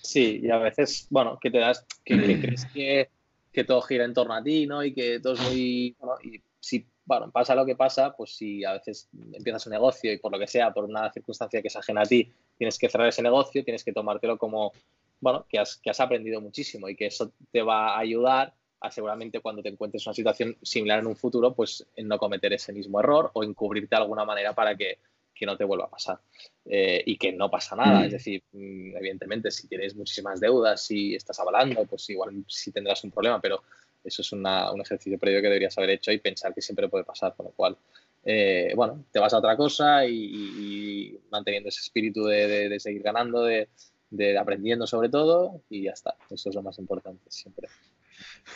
Sí, 0.00 0.40
y 0.42 0.50
a 0.50 0.56
veces, 0.56 1.08
bueno, 1.10 1.38
que 1.38 1.50
te 1.50 1.58
das, 1.58 1.86
crees 2.04 2.64
que 2.72 3.10
que 3.54 3.64
todo 3.64 3.80
gira 3.80 4.04
en 4.04 4.12
torno 4.12 4.34
a 4.34 4.42
ti, 4.42 4.66
¿no? 4.66 4.84
Y 4.84 4.92
que 4.92 5.20
todo 5.20 5.34
es 5.34 5.40
muy... 5.40 5.96
Bueno, 5.98 6.16
y 6.22 6.42
si 6.60 6.86
bueno, 7.06 7.30
pasa 7.30 7.54
lo 7.54 7.64
que 7.64 7.76
pasa, 7.76 8.14
pues 8.16 8.34
si 8.34 8.64
a 8.64 8.72
veces 8.72 9.08
empiezas 9.32 9.66
un 9.66 9.72
negocio 9.72 10.12
y 10.12 10.18
por 10.18 10.32
lo 10.32 10.38
que 10.38 10.46
sea, 10.46 10.72
por 10.72 10.84
una 10.84 11.12
circunstancia 11.12 11.60
que 11.62 11.68
es 11.68 11.76
ajena 11.76 12.02
a 12.02 12.06
ti, 12.06 12.30
tienes 12.56 12.78
que 12.78 12.88
cerrar 12.88 13.08
ese 13.08 13.22
negocio, 13.22 13.62
tienes 13.62 13.84
que 13.84 13.92
tomártelo 13.92 14.38
como, 14.38 14.72
bueno, 15.20 15.46
que 15.48 15.58
has, 15.58 15.76
que 15.76 15.90
has 15.90 16.00
aprendido 16.00 16.40
muchísimo 16.40 16.88
y 16.88 16.96
que 16.96 17.06
eso 17.06 17.32
te 17.52 17.62
va 17.62 17.94
a 17.94 17.98
ayudar 17.98 18.54
a 18.80 18.90
seguramente 18.90 19.40
cuando 19.40 19.62
te 19.62 19.68
encuentres 19.68 20.04
en 20.04 20.10
una 20.10 20.14
situación 20.14 20.56
similar 20.62 20.98
en 20.98 21.06
un 21.06 21.16
futuro, 21.16 21.54
pues 21.54 21.86
en 21.94 22.08
no 22.08 22.18
cometer 22.18 22.52
ese 22.52 22.72
mismo 22.72 23.00
error 23.00 23.30
o 23.34 23.44
encubrirte 23.44 23.94
de 23.94 24.02
alguna 24.02 24.24
manera 24.24 24.54
para 24.54 24.74
que 24.76 24.98
que 25.34 25.46
no 25.46 25.56
te 25.56 25.64
vuelva 25.64 25.86
a 25.86 25.90
pasar 25.90 26.20
eh, 26.66 27.02
y 27.04 27.16
que 27.16 27.32
no 27.32 27.50
pasa 27.50 27.76
nada. 27.76 28.00
Mm. 28.00 28.04
Es 28.04 28.12
decir, 28.12 28.42
mm, 28.52 28.96
evidentemente, 28.96 29.50
si 29.50 29.68
tienes 29.68 29.94
muchísimas 29.94 30.40
deudas, 30.40 30.84
si 30.84 31.14
estás 31.14 31.38
avalando, 31.40 31.84
pues 31.84 32.08
igual 32.10 32.44
sí 32.48 32.70
tendrás 32.72 33.02
un 33.04 33.10
problema, 33.10 33.40
pero 33.40 33.62
eso 34.04 34.22
es 34.22 34.32
un 34.32 34.46
ejercicio 34.80 35.18
previo 35.18 35.40
que 35.40 35.48
deberías 35.48 35.76
haber 35.78 35.90
hecho 35.90 36.12
y 36.12 36.18
pensar 36.18 36.54
que 36.54 36.60
siempre 36.60 36.88
puede 36.88 37.04
pasar, 37.04 37.34
con 37.34 37.46
lo 37.46 37.52
cual, 37.52 37.76
eh, 38.24 38.72
bueno, 38.76 39.04
te 39.10 39.18
vas 39.18 39.32
a 39.32 39.38
otra 39.38 39.56
cosa 39.56 40.06
y, 40.06 41.18
manteniendo 41.30 41.70
ese 41.70 41.80
espíritu 41.80 42.24
de, 42.24 42.78
seguir 42.78 43.02
ganando, 43.02 43.44
de, 43.44 43.68
de 44.10 44.38
aprendiendo 44.38 44.86
sobre 44.86 45.08
todo 45.08 45.62
y 45.70 45.84
ya 45.84 45.92
está. 45.92 46.16
Eso 46.30 46.50
es 46.50 46.54
lo 46.54 46.62
más 46.62 46.78
importante 46.78 47.24
siempre. 47.30 47.68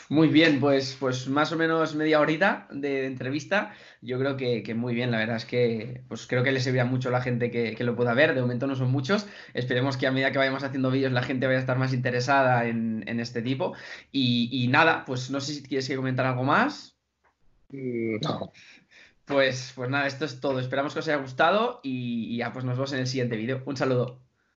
Muy 0.09 0.29
bien, 0.29 0.61
pues, 0.61 0.97
pues 0.99 1.29
más 1.29 1.53
o 1.53 1.57
menos 1.57 1.94
media 1.94 2.21
horita 2.21 2.66
de, 2.71 3.07
entrevista. 3.07 3.75
Yo 4.01 4.18
creo 4.18 4.37
que, 4.37 4.75
muy 4.75 4.94
bien, 4.94 5.11
la 5.11 5.18
verdad 5.18 5.37
es 5.37 5.44
que 5.44 6.03
pues 6.09 6.27
creo 6.27 6.42
que 6.42 6.53
le 6.53 6.61
servirá 6.61 6.85
mucho 6.85 7.09
a 7.09 7.12
la 7.12 7.21
gente 7.21 7.51
que, 7.51 7.77
lo 7.85 7.97
pueda 7.97 8.14
ver. 8.14 8.35
De 8.35 8.40
momento 8.40 8.66
no 8.66 8.77
son 8.77 8.90
muchos. 8.90 9.27
Esperemos 9.55 9.97
que 9.97 10.07
a 10.07 10.12
medida 10.12 10.33
que 10.33 10.38
vayamos 10.38 10.62
haciendo 10.62 10.90
vídeos 10.90 11.12
la 11.12 11.23
gente 11.23 11.47
vaya 11.47 11.59
a 11.59 11.61
estar 11.61 11.79
más 11.79 11.92
interesada 11.92 12.66
en, 12.66 13.21
este 13.21 13.42
tipo. 13.42 13.75
Y, 14.12 14.68
nada, 14.71 15.05
pues 15.05 15.31
no 15.31 15.40
sé 15.40 15.55
si 15.55 15.62
quieres 15.62 15.88
que 15.88 15.97
comentar 15.97 16.27
algo 16.27 16.44
más. 16.44 16.97
Mm, 17.71 18.16
no. 18.23 18.53
Pues, 19.25 19.73
pues 19.75 19.90
nada, 19.90 20.07
esto 20.07 20.25
es 20.25 20.40
todo. 20.40 20.59
Esperamos 20.59 20.94
que 20.94 21.01
os 21.01 21.09
haya 21.09 21.18
gustado 21.18 21.81
y, 21.83 22.35
y 22.35 22.38
ya 22.38 22.53
pues 22.53 22.64
nos 22.64 22.77
vemos 22.77 22.92
en 22.92 23.01
el 23.01 23.07
siguiente 23.07 23.37
vídeo. 23.37 23.62
Un 23.66 23.77
saludo. 23.77 24.28